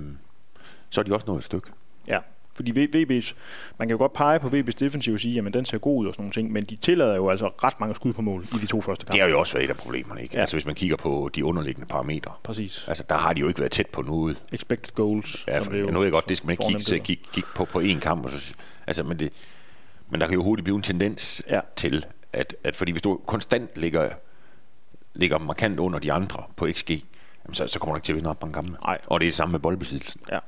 så 0.89 1.02
er 1.02 1.04
de 1.04 1.13
også 1.13 1.28
nået 1.28 1.38
et 1.38 1.44
stykke. 1.44 1.68
Ja, 2.08 2.20
fordi 2.56 2.72
VB's, 2.72 3.34
man 3.80 3.88
kan 3.88 3.91
jo 3.94 3.98
godt 3.98 4.13
pege 4.13 4.39
på 4.39 4.48
VB's 4.48 4.80
defensiv 4.80 5.13
og 5.13 5.20
sige, 5.20 5.34
jamen 5.34 5.54
den 5.54 5.65
ser 5.65 5.78
god 5.78 6.02
ud 6.02 6.08
og 6.08 6.13
sådan 6.13 6.24
nogle 6.24 6.34
ting, 6.34 6.52
men 6.52 6.63
de 6.63 6.76
tillader 6.76 7.15
jo 7.15 7.30
altså 7.30 7.48
ret 7.48 7.80
mange 7.80 7.96
skud 7.96 8.13
på 8.13 8.22
mål 8.22 8.46
i 8.56 8.58
de 8.62 8.65
to 8.65 8.82
første 8.82 9.06
kampe. 9.06 9.13
Det 9.13 9.22
har 9.22 9.30
jo 9.30 9.39
også 9.39 9.54
været 9.54 9.65
et 9.65 9.70
af 9.70 9.78
problemerne, 9.78 10.22
ikke? 10.22 10.36
Ja. 10.36 10.41
Altså 10.41 10.56
hvis 10.56 10.65
man 10.65 10.76
kigger 10.76 10.98
på 10.98 11.30
de 11.36 11.46
underliggende 11.46 11.88
parametre. 11.88 12.32
Præcis. 12.44 12.88
Altså 12.88 13.04
der 13.10 13.15
har 13.15 13.34
de 13.34 13.39
jo 13.39 13.48
ikke 13.48 13.60
været 13.60 13.72
tæt 13.72 13.88
på 13.88 14.02
noget. 14.02 14.44
Expected 14.54 14.94
goals. 14.96 15.46
Ja, 15.48 15.60
for, 15.60 15.72
det 15.72 15.82
jo, 15.82 15.86
nu 15.86 16.00
er 16.00 16.04
jeg 16.04 16.12
godt, 16.12 16.30
det 16.30 16.38
skal 16.38 16.48
man 16.48 16.54
ikke 16.54 16.63
kigge, 16.68 16.84
kigge, 16.84 17.06
kigge, 17.06 17.24
kigge 17.34 17.50
på, 17.56 17.65
på 17.65 17.80
én 17.80 18.00
kamp. 18.00 18.26
Og 18.26 18.32
så, 18.32 18.54
altså, 18.88 19.04
men, 19.04 19.20
det, 19.20 19.34
men 20.10 20.22
der 20.22 20.28
kan 20.28 20.36
jo 20.36 20.44
hurtigt 20.44 20.63
blive 20.63 20.76
en 20.76 20.84
tendens 20.84 21.44
ja. 21.50 21.60
til, 21.76 22.06
at, 22.34 22.56
at 22.63 22.76
fordi 22.76 22.91
hvis 22.91 23.02
du 23.02 23.20
konstant 23.26 23.70
ligger, 23.76 24.10
ligger 25.13 25.38
markant 25.39 25.80
under 25.80 26.00
de 26.00 26.12
andre 26.12 26.44
på 26.56 26.68
XG, 26.72 26.89
jamen 26.89 27.54
så, 27.54 27.68
så 27.68 27.80
kommer 27.80 27.94
du 27.94 27.98
ikke 27.98 28.06
til 28.06 28.13
at 28.13 28.15
vinde 28.15 28.30
ret 28.30 28.41
mange 28.41 28.54
kampe. 28.54 28.72
Nej. 28.72 28.98
Og 29.06 29.20
det 29.20 29.26
er 29.26 29.30
det 29.30 29.36
samme 29.36 29.52
med 29.52 29.60
boldbesiddelsen, 29.60 30.22
Ja. 30.32 30.39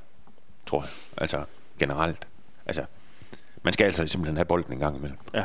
tror 0.66 0.82
jeg. 0.82 0.90
Altså 1.16 1.44
generelt. 1.78 2.28
Altså, 2.66 2.82
man 3.62 3.72
skal 3.72 3.84
altså 3.84 4.06
simpelthen 4.06 4.36
have 4.36 4.44
bolden 4.44 4.72
en 4.72 4.78
gang 4.78 4.96
imellem. 4.96 5.18
Ja. 5.34 5.44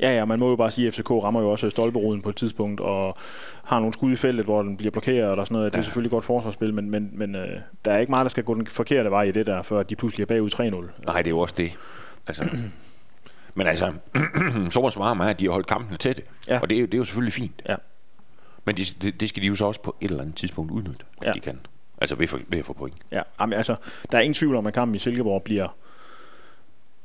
Ja, 0.00 0.14
ja, 0.16 0.24
man 0.24 0.38
må 0.38 0.50
jo 0.50 0.56
bare 0.56 0.70
sige, 0.70 0.86
at 0.88 0.94
FCK 0.94 1.10
rammer 1.10 1.40
jo 1.40 1.50
også 1.50 1.70
stolperuden 1.70 2.22
på 2.22 2.28
et 2.28 2.36
tidspunkt, 2.36 2.80
og 2.80 3.16
har 3.64 3.78
nogle 3.78 3.92
skud 3.92 4.12
i 4.12 4.16
feltet, 4.16 4.44
hvor 4.44 4.62
den 4.62 4.76
bliver 4.76 4.90
blokeret 4.90 5.38
og 5.38 5.46
sådan 5.46 5.56
noget. 5.56 5.72
Det 5.72 5.78
er 5.78 5.82
selvfølgelig 5.82 6.10
godt 6.10 6.24
forsvarsspil, 6.24 6.74
men, 6.74 6.90
men, 6.90 7.10
men 7.12 7.34
øh, 7.34 7.60
der 7.84 7.92
er 7.92 7.98
ikke 7.98 8.10
meget, 8.10 8.24
der 8.24 8.28
skal 8.28 8.44
gå 8.44 8.54
den 8.54 8.66
forkerte 8.66 9.10
vej 9.10 9.22
i 9.22 9.32
det 9.32 9.46
der, 9.46 9.62
før 9.62 9.82
de 9.82 9.96
pludselig 9.96 10.22
er 10.22 10.26
bagud 10.26 10.50
3-0. 10.54 10.60
Nej, 11.06 11.16
det 11.22 11.26
er 11.26 11.30
jo 11.30 11.38
også 11.38 11.54
det. 11.58 11.78
Altså, 12.26 12.50
men 13.56 13.66
altså, 13.66 13.92
så 14.70 14.90
så 14.90 14.98
meget 14.98 15.18
er, 15.20 15.24
at 15.24 15.40
de 15.40 15.44
har 15.44 15.52
holdt 15.52 15.66
kampene 15.66 15.96
tætte. 15.96 16.22
Ja. 16.48 16.58
Og 16.60 16.70
det 16.70 16.76
er, 16.76 16.80
jo, 16.80 16.86
det 16.86 16.94
er 16.94 16.98
jo 16.98 17.04
selvfølgelig 17.04 17.32
fint. 17.34 17.62
Ja. 17.68 17.76
Men 18.64 18.76
det, 18.76 18.96
det, 19.02 19.20
det 19.20 19.28
skal 19.28 19.42
de 19.42 19.46
jo 19.48 19.54
så 19.54 19.64
også 19.66 19.82
på 19.82 19.96
et 20.00 20.10
eller 20.10 20.22
andet 20.22 20.36
tidspunkt 20.36 20.70
udnytte, 20.72 21.04
Ja. 21.22 21.32
de 21.32 21.40
kan. 21.40 21.60
Altså 22.00 22.14
ved, 22.16 22.26
for, 22.26 22.40
ved 22.48 22.58
at 22.58 22.64
få 22.64 22.72
point. 22.72 22.94
Ja, 23.12 23.22
jamen, 23.40 23.52
altså, 23.58 23.76
der 24.12 24.18
er 24.18 24.22
ingen 24.22 24.34
tvivl 24.34 24.56
om, 24.56 24.66
at 24.66 24.74
kampen 24.74 24.94
i 24.94 24.98
Silkeborg 24.98 25.42
bliver, 25.42 25.76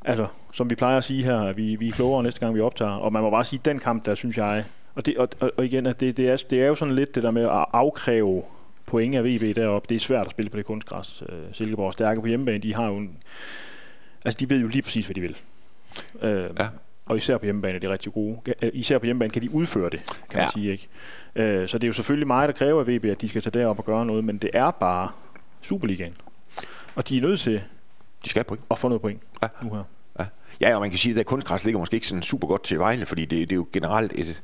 altså, 0.06 0.28
som 0.54 0.70
vi 0.70 0.76
plejer 0.76 0.98
at 0.98 1.04
sige 1.04 1.24
her, 1.24 1.54
vi, 1.54 1.76
vi 1.76 1.88
er 1.88 1.92
klogere 1.92 2.24
næste 2.24 2.40
gang, 2.40 2.56
vi 2.56 2.62
optager. 2.62 2.92
Og 2.92 3.14
man 3.14 3.22
må 3.22 3.30
bare 3.30 3.44
sige, 3.44 3.62
den 3.66 3.80
kamp, 3.80 4.06
der 4.06 4.16
synes 4.16 4.38
jeg, 4.38 4.66
og, 4.96 5.06
det, 5.06 5.18
og, 5.18 5.30
og, 5.40 5.52
og 5.58 5.66
igen, 5.66 5.86
at 5.86 6.02
det, 6.02 6.18
det, 6.18 6.30
er, 6.30 6.44
det 6.50 6.62
er 6.62 6.68
jo 6.68 6.76
sådan 6.76 6.96
lidt 6.96 7.16
det 7.16 7.24
der 7.24 7.32
med 7.32 7.44
at 7.44 7.66
afkræve 7.74 8.44
point 8.86 9.16
af 9.16 9.24
VB 9.24 9.56
deroppe. 9.56 9.86
Det 9.90 9.96
er 9.96 10.00
svært 10.00 10.26
at 10.26 10.32
spille 10.32 10.50
på 10.50 10.58
det 10.58 10.66
kunstgræs. 10.66 11.24
Øh, 11.30 11.40
Silkeborg 11.52 11.88
er 11.88 11.92
stærke 11.92 12.22
på 12.22 12.28
hjemmebane. 12.28 12.58
De 12.58 12.76
har 12.76 12.88
jo 12.88 12.98
en, 12.98 13.18
altså, 14.26 14.38
de 14.40 14.50
ved 14.50 14.60
jo 14.62 14.68
lige 14.68 14.82
præcis, 14.82 15.06
hvad 15.06 15.16
de 15.16 15.22
vil. 15.22 15.38
Øh, 16.22 16.50
Ja. 16.60 16.68
Og 17.06 17.18
især 17.18 17.38
på 17.38 17.46
hjemmebane 17.46 17.76
er 17.76 17.80
de 17.80 17.90
rigtig 17.90 18.14
gode. 18.14 18.40
Øh, 18.64 18.70
Især 18.74 18.98
på 18.98 19.06
hjemmebane 19.06 19.32
kan 19.32 19.42
de 19.42 19.54
udføre 19.54 19.90
det, 19.90 20.00
kan 20.06 20.16
man 20.34 20.42
Ja. 20.44 20.48
sige. 20.48 20.72
ikke. 20.72 20.88
Øh, 21.36 21.68
så 21.68 21.78
det 21.78 21.84
er 21.84 21.88
jo 21.88 21.94
selvfølgelig 21.94 22.28
mig, 22.28 22.48
der 22.48 22.54
kræver 22.54 22.80
af 22.80 22.88
VB, 22.88 23.06
at 23.06 23.22
de 23.22 23.30
skal 23.30 23.42
tage 23.42 23.60
derop 23.60 23.80
og 23.80 23.86
gøre 23.86 24.06
noget, 24.06 24.24
men 24.24 24.38
det 24.38 24.50
er 24.54 24.72
bare 24.72 25.10
Superligaen. 25.62 26.16
Og 26.96 27.10
de 27.10 27.18
er 27.18 27.22
nødt 27.22 27.40
til 27.40 27.62
De 28.24 28.30
skal 28.30 28.40
have 28.40 28.44
point. 28.44 28.64
at 28.72 28.80
få 28.80 28.88
noget 28.88 29.02
point 29.02 29.22
Ja. 29.44 29.48
nu 29.64 29.70
her. 29.76 29.84
Ja. 30.20 30.26
ja, 30.62 30.76
og 30.76 30.82
man 30.82 30.90
kan 30.90 31.00
sige, 31.00 31.12
at 31.12 31.18
der 31.18 31.24
kunstgræs 31.24 31.64
ligger 31.66 31.80
måske 31.80 31.96
ikke 31.96 32.08
sådan 32.08 32.24
super 32.24 32.48
godt 32.48 32.64
til 32.64 32.80
Vejle, 32.80 33.06
fordi 33.06 33.22
det, 33.26 33.30
det 33.50 33.52
er 33.52 33.56
jo 33.56 33.68
generelt 33.74 34.14
et, 34.20 34.42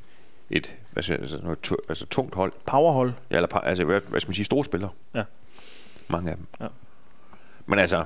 et 0.50 0.76
hvad 0.92 1.04
siger, 1.04 1.18
altså, 1.18 1.38
noget, 1.44 1.58
tu- 1.68 1.86
altså 1.90 2.06
tungt 2.06 2.36
hold. 2.36 2.52
Powerhold. 2.66 3.14
Ja, 3.32 3.36
eller 3.36 3.58
altså, 3.58 3.84
hvad, 3.86 4.02
hvad 4.08 4.20
skal 4.22 4.30
man 4.30 4.36
sige, 4.36 4.46
store 4.46 4.66
spillere. 4.66 4.90
Ja. 5.16 5.24
Mange 6.08 6.32
af 6.32 6.36
dem. 6.38 6.46
Ja. 6.62 6.68
Men 7.66 7.80
altså, 7.80 8.04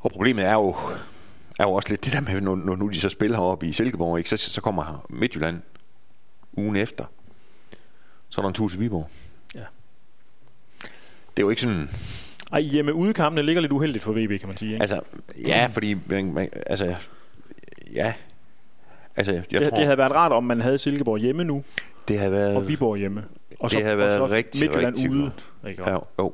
og 0.00 0.10
problemet 0.12 0.44
er 0.44 0.52
jo, 0.52 0.76
er 1.60 1.64
jo 1.64 1.72
også 1.72 1.88
lidt 1.88 2.04
det 2.04 2.12
der 2.12 2.20
med, 2.20 2.40
når, 2.40 2.54
når 2.54 2.76
nu 2.76 2.88
de 2.88 3.00
så 3.00 3.08
spiller 3.08 3.36
heroppe 3.36 3.66
i 3.66 3.72
Silkeborg, 3.72 4.18
ikke, 4.18 4.30
så, 4.30 4.36
så 4.36 4.60
kommer 4.60 5.06
Midtjylland 5.10 5.60
ugen 6.52 6.76
efter. 6.76 7.04
Så 8.28 8.40
er 8.40 8.42
der 8.42 8.48
en 8.48 8.54
tur 8.54 8.68
til 8.68 8.80
Viborg. 8.80 9.08
Ja. 9.54 9.64
Det 11.30 11.38
er 11.38 11.42
jo 11.42 11.50
ikke 11.50 11.62
sådan... 11.62 11.90
Ej, 12.52 12.60
hjemme 12.60 12.94
udekampene 12.94 13.42
ligger 13.42 13.62
lidt 13.62 13.72
uheldigt 13.72 14.04
for 14.04 14.12
VB, 14.12 14.40
kan 14.40 14.48
man 14.48 14.56
sige. 14.56 14.72
Ikke? 14.72 14.82
Altså, 14.82 15.00
ja, 15.46 15.68
fordi... 15.72 15.96
Man, 16.06 16.32
man, 16.32 16.48
altså, 16.66 16.94
ja. 17.92 18.14
Altså, 19.16 19.32
jeg 19.32 19.44
det, 19.50 19.68
tror, 19.68 19.76
det 19.76 19.84
havde 19.84 19.98
været 19.98 20.12
rart, 20.12 20.32
om 20.32 20.44
man 20.44 20.60
havde 20.60 20.78
Silkeborg 20.78 21.18
hjemme 21.18 21.44
nu, 21.44 21.64
det 22.08 22.18
havde 22.18 22.32
været... 22.32 22.56
og 22.56 22.68
Viborg 22.68 22.96
hjemme. 22.96 23.24
Og 23.60 23.70
det 23.70 23.82
havde 23.82 23.98
været 23.98 24.20
og 24.20 24.28
så 24.28 24.34
rigtig, 24.34 24.60
Midtjylland 24.60 24.96
rigtig 24.96 25.10
ude. 25.10 25.22
godt. 25.22 25.70
Ikke? 25.70 25.90
Ja, 25.90 25.98
jo, 26.18 26.32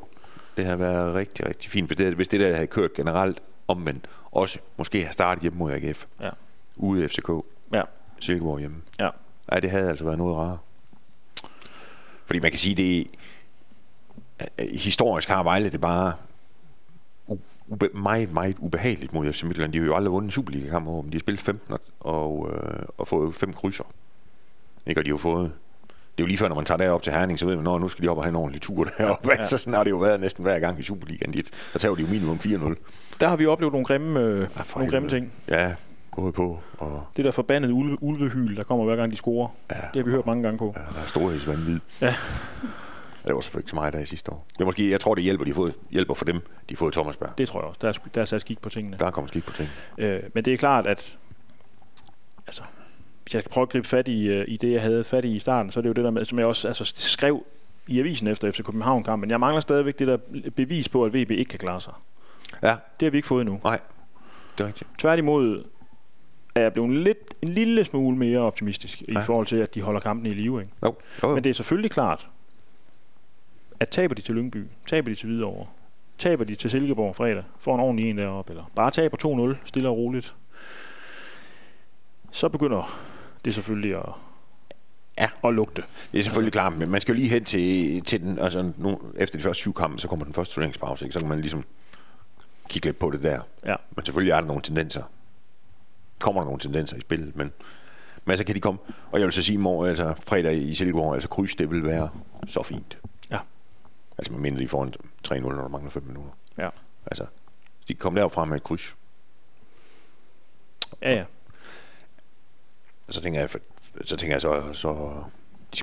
det 0.57 0.67
har 0.67 0.77
været 0.77 1.15
rigtig, 1.15 1.47
rigtig 1.47 1.71
fint. 1.71 1.89
Hvis 1.89 1.97
det, 1.97 2.15
hvis 2.15 2.29
det 2.29 2.41
der 2.41 2.55
havde 2.55 2.67
kørt 2.67 2.95
generelt 2.95 3.43
omvendt, 3.69 4.07
også 4.37 4.59
måske 4.77 5.01
have 5.03 5.13
startet 5.13 5.43
hjemme 5.43 5.59
mod 5.59 5.73
AGF, 5.73 6.05
Ja. 6.21 6.31
ude 6.77 7.05
i 7.05 7.09
FCK, 7.09 7.31
Ja. 7.73 7.83
Silkeborg 8.21 8.59
hjemme. 8.59 8.77
Ja. 8.99 9.09
Ja, 9.53 9.61
det 9.61 9.71
havde 9.71 9.89
altså 9.89 10.05
været 10.05 10.19
noget 10.19 10.37
rarere. 10.37 10.59
Fordi 12.27 12.39
man 12.39 12.51
kan 12.51 12.59
sige, 12.59 12.75
det 12.75 13.07
historisk 14.73 15.29
har 15.29 15.43
Vejle 15.43 15.71
det 15.71 15.81
bare 15.81 16.13
ube, 17.69 17.89
meget, 17.95 18.33
meget 18.33 18.57
ubehageligt 18.59 19.13
mod 19.13 19.33
FC 19.33 19.43
Midtjylland. 19.43 19.73
De 19.73 19.79
har 19.79 19.87
jo 19.87 19.95
aldrig 19.95 20.13
vundet 20.13 20.27
en 20.29 20.31
Superliga-kamp 20.33 20.87
over 20.89 21.03
dem. 21.03 21.11
De 21.11 21.17
har 21.17 21.21
spillet 21.21 21.41
15 21.41 21.73
og, 21.73 21.81
og, 22.01 22.51
øh, 22.55 22.83
og 22.99 23.09
fået 23.09 23.35
fem 23.35 23.53
krydser. 23.53 23.85
Ikke? 24.87 25.01
Og 25.01 25.05
de 25.05 25.11
har 25.11 25.13
jo 25.15 25.19
fået 25.19 25.53
det 26.19 26.23
er 26.23 26.25
jo 26.25 26.27
lige 26.27 26.39
før, 26.39 26.49
når 26.49 26.55
man 26.57 26.65
tager 26.65 26.79
derop 26.79 27.03
til 27.03 27.13
Herning, 27.13 27.39
så 27.39 27.47
ved 27.47 27.55
man, 27.57 27.65
når 27.65 27.79
nu 27.79 27.89
skal 27.89 28.05
de 28.05 28.09
op 28.09 28.17
og 28.17 28.25
have 28.25 28.29
en 28.29 28.37
ordentlig 28.37 28.63
tur 28.63 28.85
deroppe. 28.99 29.29
Ja. 29.39 29.45
Så 29.45 29.59
sådan 29.59 29.75
har 29.75 29.85
det 29.85 29.91
jo 29.91 29.97
været 29.97 30.21
næsten 30.21 30.43
hver 30.43 30.59
gang 30.59 30.79
i 30.79 30.83
Superligaen. 30.83 31.33
De, 31.33 31.43
der 31.73 31.79
tager 31.79 31.95
de 31.95 32.01
jo 32.03 32.07
minimum 32.09 32.37
4-0. 32.45 32.75
Der 33.21 33.29
har 33.29 33.37
vi 33.37 33.47
oplevet 33.47 33.73
nogle 33.73 33.85
grimme, 33.87 34.21
øh, 34.21 34.49
for 34.51 34.79
nogle 34.79 34.93
grimme 34.93 35.09
ting. 35.09 35.33
Ja, 35.49 35.75
både 36.17 36.33
på 36.33 36.59
og 36.79 37.07
Det 37.17 37.25
der 37.25 37.31
forbandede 37.31 37.73
ulve, 37.73 37.97
ulvehyl, 38.03 38.57
der 38.57 38.63
kommer 38.63 38.85
hver 38.85 38.97
gang 38.97 39.13
de 39.13 39.17
scorer. 39.17 39.49
ja, 39.71 39.75
Det 39.77 39.83
har 39.95 40.03
vi 40.03 40.11
hørt 40.11 40.27
mange 40.27 40.43
gange 40.43 40.59
på. 40.59 40.75
ja, 40.77 40.81
der 40.97 41.03
er 41.03 41.07
storhedsvandvid. 41.07 41.81
Ja. 42.01 42.15
Det 43.27 43.35
var 43.35 43.41
selvfølgelig 43.41 43.63
ikke 43.65 43.71
så 43.71 43.77
meget 43.77 43.93
der 43.93 43.99
i 44.01 44.07
sidste 44.07 44.33
år. 44.33 44.47
Det 44.53 44.61
er 44.61 44.65
måske, 44.65 44.91
jeg 44.91 45.01
tror, 45.01 45.15
det 45.15 45.25
hjælper, 45.25 45.45
de 45.45 45.55
fået, 45.55 45.75
hjælper 45.91 46.15
for 46.15 46.25
dem, 46.25 46.37
de 46.37 46.75
har 46.75 46.77
fået 46.77 46.93
Thomasberg. 46.93 47.31
Det 47.39 47.49
tror 47.49 47.61
jeg 47.61 47.69
også. 47.69 47.79
Der 47.83 47.89
er, 47.89 47.93
der 48.15 48.21
er 48.21 48.25
sat 48.25 48.41
skik 48.41 48.61
på 48.61 48.69
tingene. 48.69 48.97
Der 49.01 49.11
kommer 49.11 49.29
skik 49.29 49.45
på 49.47 49.53
ting. 49.53 49.69
Øh, 49.99 50.21
men 50.35 50.45
det 50.45 50.53
er 50.53 50.57
klart, 50.57 50.87
at 50.87 51.17
altså, 52.47 52.63
hvis 53.27 53.35
jeg 53.35 53.43
skal 53.43 53.51
prøve 53.53 53.63
at 53.63 53.69
gribe 53.69 53.89
fat 53.89 54.09
i, 54.09 54.27
øh, 54.27 54.45
i 54.49 54.57
det, 54.57 54.73
jeg 54.73 54.83
havde 54.83 55.05
fat 55.05 55.25
i 55.25 55.37
i 55.37 55.39
starten, 55.39 55.73
så 55.73 55.81
er 55.81 55.83
det 55.83 55.89
jo 55.89 55.93
det 55.93 56.05
der 56.05 56.11
med, 56.11 56.25
som 56.25 56.39
jeg 56.39 56.47
også 56.47 56.69
altså, 56.69 56.93
skrev 56.95 57.45
i 57.87 57.99
avisen 58.01 58.27
efter 58.27 58.51
FC 58.51 58.63
København-kampen. 58.65 59.31
Jeg 59.31 59.41
mangler 59.41 59.61
stadigvæk 59.61 59.99
det 59.99 60.07
der 60.09 60.19
bevis 60.57 60.89
på, 60.89 61.05
at 61.05 61.11
VB 61.15 61.31
ikke 61.31 61.45
kan 61.49 61.59
klare 61.59 61.81
sig. 61.81 61.93
Ja, 62.63 62.77
Det 63.01 63.07
har 63.07 63.11
vi 63.11 63.19
ikke 63.19 63.29
fået 63.29 63.41
endnu. 63.41 63.61
nej, 63.65 63.81
det 64.59 64.65
er 64.65 64.69
rigtigt. 64.69 64.91
Tværtimod 64.99 65.65
er 66.55 66.61
jeg 66.61 66.73
blevet 66.73 66.91
lidt, 67.03 67.19
en 67.43 67.49
lille 67.49 67.85
smule 67.85 68.17
mere 68.17 68.39
optimistisk 68.39 69.03
i 69.03 69.13
Ja. 69.13 69.21
forhold 69.21 69.47
til, 69.47 69.57
at 69.57 69.75
de 69.75 69.83
holder 69.83 70.01
kampen 70.01 70.27
i 70.27 70.31
live. 70.35 70.61
Ikke? 70.61 70.73
Jo, 70.83 70.95
jo, 71.23 71.29
jo. 71.29 71.35
Men 71.35 71.45
det 71.45 71.51
er 71.51 71.55
selvfølgelig 71.55 71.91
klart, 71.91 72.29
at 73.81 73.89
taber 73.89 74.15
de 74.15 74.21
til 74.23 74.35
Lyngby, 74.35 74.65
taber 74.87 75.09
de 75.09 75.15
til 75.15 75.27
Hvidovre, 75.27 75.67
taber 76.19 76.45
de 76.45 76.55
til 76.55 76.71
Silkeborg 76.71 77.17
fredag, 77.17 77.43
får 77.59 77.75
en 77.75 77.81
ordentlig 77.81 78.11
en 78.11 78.19
deroppe, 78.19 78.53
eller 78.53 78.65
bare 78.75 78.91
taber 78.91 79.17
2-0, 79.55 79.57
stille 79.65 79.89
og 79.89 79.97
roligt, 79.97 80.35
så 82.31 82.49
begynder 82.49 82.99
det 83.47 83.55
selvfølgelig 83.55 83.97
at, 83.97 84.13
Ja. 85.19 85.29
at 85.49 85.55
lugte. 85.55 85.85
Det 86.13 86.19
er 86.19 86.23
selvfølgelig 86.23 86.53
klart, 86.53 86.73
men 86.77 86.91
man 86.91 87.01
skal 87.01 87.13
jo 87.13 87.17
lige 87.17 87.29
hen 87.29 87.45
til, 87.45 88.01
til 88.03 88.21
den, 88.21 88.39
altså 88.39 88.73
nu, 88.77 89.01
efter 89.17 89.39
de 89.39 89.43
første 89.43 89.61
syv 89.61 89.75
kampe, 89.75 89.99
så 89.99 90.09
kommer 90.09 90.25
den 90.25 90.35
første 90.35 90.55
turneringspause, 90.55 91.05
ikke? 91.05 91.13
så 91.13 91.19
kan 91.19 91.29
man 91.29 91.41
ligesom 91.41 91.65
kigge 92.69 92.87
lidt 92.89 92.99
på 92.99 93.11
det 93.11 93.23
der. 93.23 93.41
Ja. 93.65 93.77
Men 93.97 94.05
selvfølgelig 94.05 94.33
er 94.33 94.41
der 94.41 94.47
nogle 94.47 94.63
tendenser. 94.63 95.03
Kommer 96.21 96.41
der 96.41 96.47
nogle 96.47 96.61
tendenser 96.61 96.97
i 96.97 97.01
spillet, 97.01 97.37
men, 97.37 97.53
men 98.25 98.37
så 98.37 98.45
kan 98.45 98.55
de 98.55 98.61
komme. 98.61 98.81
Og 99.13 99.19
jeg 99.19 99.27
vil 99.27 99.33
så 99.33 99.43
sige, 99.43 99.59
mor, 99.59 99.87
altså 99.87 100.15
fredag 100.27 100.57
i 100.57 100.75
Silkeborg, 100.75 101.15
altså 101.15 101.29
kryds, 101.29 101.55
det 101.55 101.71
vil 101.71 101.85
være 101.85 102.09
så 102.47 102.63
fint. 102.63 102.99
Ja. 103.31 103.39
Altså 104.19 104.33
med 104.33 104.41
mindre 104.41 104.61
de 104.63 104.69
får 104.69 104.85
en 104.85 104.95
3-0, 105.29 105.41
når 105.41 105.51
der 105.51 105.69
mangler 105.69 105.91
5 105.91 106.03
minutter. 106.03 106.33
Ja. 106.59 106.69
Altså, 107.07 107.25
de 107.89 107.95
kan 107.95 107.97
komme 107.97 108.21
derfra 108.21 108.45
med 108.45 108.57
et 108.57 108.63
kryds. 108.63 108.97
Ja, 111.03 111.15
ja. 111.15 111.25
Så 113.09 113.21
tænker 113.21 113.41
jeg, 113.41 113.51
så 114.05 114.17
tænker 114.17 114.35
jeg 114.35 114.41
så, 114.41 114.73
så 114.73 115.23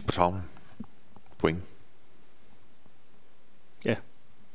på 0.05 0.11
tavlen. 0.11 0.41
Point. 1.37 1.59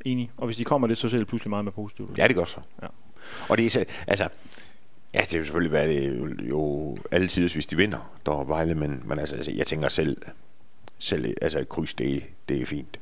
Enig. 0.05 0.31
Og 0.37 0.47
hvis 0.47 0.57
de 0.57 0.65
kommer 0.65 0.89
det, 0.89 0.99
så 0.99 1.09
ser 1.09 1.19
det 1.19 1.27
pludselig 1.27 1.51
meget 1.51 1.65
mere 1.65 1.73
positivt. 1.73 2.19
Ja, 2.19 2.29
det 2.29 2.37
gør 2.37 2.45
så. 2.45 2.61
Ja. 2.83 2.87
Og 3.49 3.59
det 3.59 3.67
er 3.67 3.71
så, 3.71 3.85
altså, 4.07 4.29
ja, 5.15 5.21
det 5.21 5.35
vil 5.35 5.45
selvfølgelig 5.45 5.73
være 5.73 5.89
det 5.89 6.37
jo 6.49 6.97
altid, 7.11 7.49
hvis 7.49 7.67
de 7.67 7.77
vinder, 7.77 8.13
der 8.27 8.33
er 8.41 8.45
Vejle, 8.45 8.75
men, 8.75 9.03
men 9.05 9.19
altså, 9.19 9.37
altså, 9.37 9.53
jeg 9.53 9.67
tænker 9.67 9.89
selv, 9.89 10.23
selv 10.99 11.35
altså 11.43 11.59
et 11.59 11.69
kryds, 11.69 11.95
det, 11.95 12.25
det 12.49 12.63
er 12.63 12.67
fint. 12.67 13.01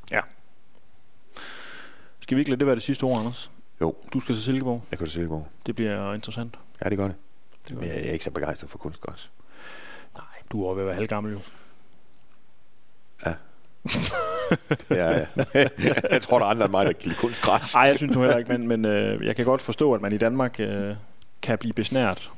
Skal 2.20 2.36
vi 2.36 2.40
ikke 2.40 2.50
lade 2.50 2.58
det 2.58 2.66
være 2.66 2.76
det 2.76 2.82
sidste 2.82 3.04
ord, 3.04 3.18
Anders? 3.18 3.50
Jo. 3.80 3.94
Du 4.12 4.20
skal 4.20 4.34
til 4.34 4.44
Silkeborg. 4.44 4.82
Jeg 4.90 4.98
kan 4.98 5.08
det 5.08 5.28
gå. 5.28 5.46
Det 5.66 5.74
bliver 5.74 6.14
interessant. 6.14 6.58
Ja, 6.84 6.88
det 6.88 6.98
gør 6.98 7.06
det. 7.06 7.16
Det 7.68 7.74
gør 7.74 7.80
Men 7.80 7.88
jeg 7.88 8.06
er 8.06 8.12
ikke 8.12 8.24
så 8.24 8.30
begejstret 8.30 8.70
for 8.70 8.78
kunstgræs. 8.78 9.30
Du 10.52 10.64
er 10.64 10.68
også 10.68 10.74
ved 10.74 10.82
at 10.82 10.86
være 10.86 10.94
halvgammel 10.94 11.32
jo. 11.32 11.38
Ja, 14.90 15.18
ja. 15.18 15.26
jeg 16.10 16.22
tror, 16.22 16.38
der 16.38 16.46
er 16.46 16.50
andre 16.50 16.64
end 16.64 16.70
mig, 16.70 16.86
der 16.86 16.92
kan 16.92 17.02
lide 17.04 17.18
kunstgræs. 17.20 17.74
Nej, 17.74 17.82
jeg 17.82 17.96
synes 17.96 18.14
nu 18.14 18.20
heller 18.20 18.36
ikke, 18.36 18.58
men, 18.58 18.68
men 18.68 18.84
øh, 18.84 19.26
jeg 19.26 19.36
kan 19.36 19.44
godt 19.44 19.60
forstå, 19.60 19.94
at 19.94 20.00
man 20.00 20.12
i 20.12 20.18
Danmark 20.18 20.60
øh, 20.60 20.94
kan 21.42 21.58
blive 21.58 21.72
besnært 21.72 22.30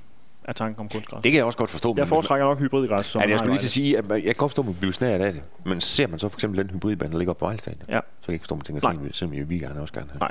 af 0.44 0.54
tanken 0.54 0.80
om 0.80 0.88
kunstgræs. 0.88 1.22
Det 1.22 1.32
kan 1.32 1.36
jeg 1.36 1.44
også 1.44 1.58
godt 1.58 1.70
forstå. 1.70 1.94
Jeg 1.96 2.08
foretrækker 2.08 2.46
nok 2.46 2.58
hybridgræs, 2.58 3.06
som 3.06 3.22
Ja, 3.22 3.28
jeg 3.30 3.38
skulle 3.38 3.52
lige 3.52 3.60
til 3.60 3.66
at 3.66 3.70
sige, 3.70 3.98
at 3.98 4.10
jeg 4.10 4.22
kan 4.22 4.34
godt 4.34 4.50
forstå, 4.50 4.62
at 4.62 4.66
man 4.66 4.74
bliver 4.74 4.92
snæret 4.92 5.20
af 5.20 5.32
det. 5.32 5.42
Men 5.64 5.80
ser 5.80 6.06
man 6.06 6.18
så 6.18 6.28
for 6.28 6.36
eksempel 6.36 6.58
den 6.60 6.70
hybridbane, 6.70 7.12
der 7.12 7.18
ligger 7.18 7.34
på 7.34 7.44
Vejlestadion. 7.44 7.82
Ja. 7.88 8.00
Så 8.20 8.26
kan 8.26 8.28
jeg 8.28 8.34
ikke 8.34 8.42
forstå, 8.42 8.54
at 8.54 8.58
man 8.58 8.64
tænker, 8.64 8.80
sådan, 8.80 9.12
simpelthen, 9.12 9.50
vi 9.50 9.58
gerne 9.58 9.80
også 9.80 9.94
gerne 9.94 10.10
have. 10.10 10.18
Nej. 10.18 10.30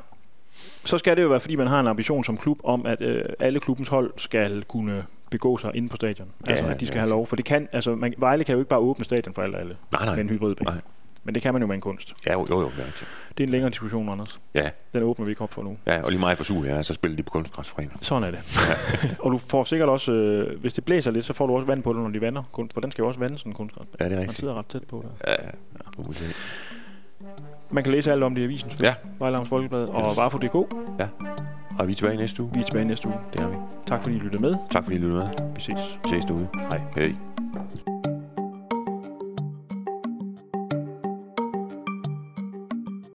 Så 0.85 0.97
skal 0.97 1.17
det 1.17 1.23
jo 1.23 1.27
være, 1.27 1.39
fordi 1.39 1.55
man 1.55 1.67
har 1.67 1.79
en 1.79 1.87
ambition 1.87 2.23
som 2.23 2.37
klub 2.37 2.59
om, 2.63 2.85
at 2.85 3.01
øh, 3.01 3.23
alle 3.39 3.59
klubbens 3.59 3.89
hold 3.89 4.13
skal 4.17 4.63
kunne 4.63 5.03
begå 5.31 5.57
sig 5.57 5.71
inde 5.75 5.89
på 5.89 5.95
stadion. 5.95 6.27
Ja, 6.47 6.53
Altså, 6.53 6.71
at 6.71 6.79
de 6.79 6.87
skal 6.87 6.95
ja. 6.97 7.01
have 7.01 7.09
lov. 7.09 7.27
For 7.27 7.35
det 7.35 7.45
kan, 7.45 7.67
altså, 7.71 7.95
man, 7.95 8.13
Vejle 8.17 8.43
kan 8.43 8.53
jo 8.53 8.59
ikke 8.59 8.69
bare 8.69 8.79
åbne 8.79 9.05
stadion 9.05 9.33
for 9.33 9.41
alle, 9.41 9.57
alle 9.57 9.77
Nej, 9.91 10.05
nej. 10.05 10.15
med 10.15 10.23
en 10.23 10.29
hybridbane. 10.29 10.69
Nej. 10.71 10.81
Men 11.23 11.33
det 11.35 11.41
kan 11.43 11.53
man 11.53 11.61
jo 11.61 11.67
med 11.67 11.75
en 11.75 11.81
kunst. 11.81 12.13
Ja, 12.25 12.33
jo, 12.33 12.47
jo, 12.49 12.61
jo. 12.61 12.65
Det 12.69 12.79
er 12.79 12.85
rigtigt. 12.85 13.09
Det 13.37 13.43
er 13.43 13.47
en 13.47 13.49
længere 13.51 13.69
diskussion, 13.69 14.09
Anders. 14.09 14.41
Ja, 14.55 14.69
Den 14.93 15.03
åbner 15.03 15.25
vi 15.25 15.31
ikke 15.31 15.41
op 15.41 15.53
for 15.53 15.63
nu. 15.63 15.77
ja, 15.85 16.01
og 16.03 16.09
lige 16.09 16.19
meget 16.19 16.37
for 16.37 16.43
sur, 16.43 16.65
ja, 16.65 16.83
så 16.83 16.93
spiller 16.93 17.15
de 17.17 17.23
på 17.23 17.29
kunstgræsforening. 17.31 17.99
Sådan 18.01 18.23
er 18.23 18.31
det. 18.31 18.39
og 19.23 19.31
du 19.31 19.37
får 19.37 19.63
sikkert 19.63 19.89
også, 19.89 20.11
øh, 20.11 20.59
hvis 20.61 20.73
det 20.73 20.85
blæser 20.85 21.11
lidt, 21.11 21.25
så 21.25 21.33
får 21.33 21.47
du 21.47 21.55
også 21.55 21.67
vand 21.67 21.83
på 21.83 21.93
det, 21.93 22.01
når 22.01 22.09
de 22.09 22.21
vander 22.21 22.43
kunst, 22.51 22.73
for 22.73 22.81
den 22.81 22.91
skal 22.91 23.01
jo 23.01 23.07
også 23.07 23.19
vande 23.19 23.37
sådan 23.37 23.49
en 23.51 23.55
kunstgræs. 23.55 23.87
Ja, 23.99 24.05
det 24.05 24.11
er 24.11 24.15
Man 24.15 24.21
rigtigt. 24.21 24.39
sidder 24.39 24.53
ret 24.59 24.65
tæt 24.65 24.83
på 24.83 25.05
det. 25.05 25.27
Ja, 25.31 25.35
vi 26.09 26.15
se. 26.15 26.25
Man 27.71 27.83
kan 27.83 27.93
læse 27.93 28.11
alt 28.11 28.23
om 28.23 28.35
det 28.35 28.41
i 28.41 28.43
avisen, 28.43 28.71
Ja. 28.81 28.93
Vejlavns 29.19 29.49
Folkeblad 29.49 29.85
og 29.85 30.17
Varfo.dk. 30.17 30.73
ja. 30.99 31.07
Og 31.79 31.87
vi 31.87 31.91
er 31.91 31.95
tilbage 31.95 32.17
næste 32.17 32.43
uge. 32.43 32.51
Vi 32.53 32.59
er 32.59 32.63
tilbage 32.63 32.85
næste 32.85 33.07
uge. 33.07 33.17
Det 33.33 33.41
er 33.41 33.47
vi. 33.49 33.55
Tak 33.87 34.03
fordi 34.03 34.15
I 34.15 34.19
lyttede 34.19 34.41
med. 34.41 34.55
Tak 34.69 34.83
fordi 34.83 34.95
I 34.95 34.99
lyttede 34.99 35.21
med. 35.23 35.29
Vi 35.55 35.61
ses. 35.61 35.99
Ses 36.09 36.25
derude. 36.25 36.47
Hej. 36.69 36.81
Hej. 36.95 37.13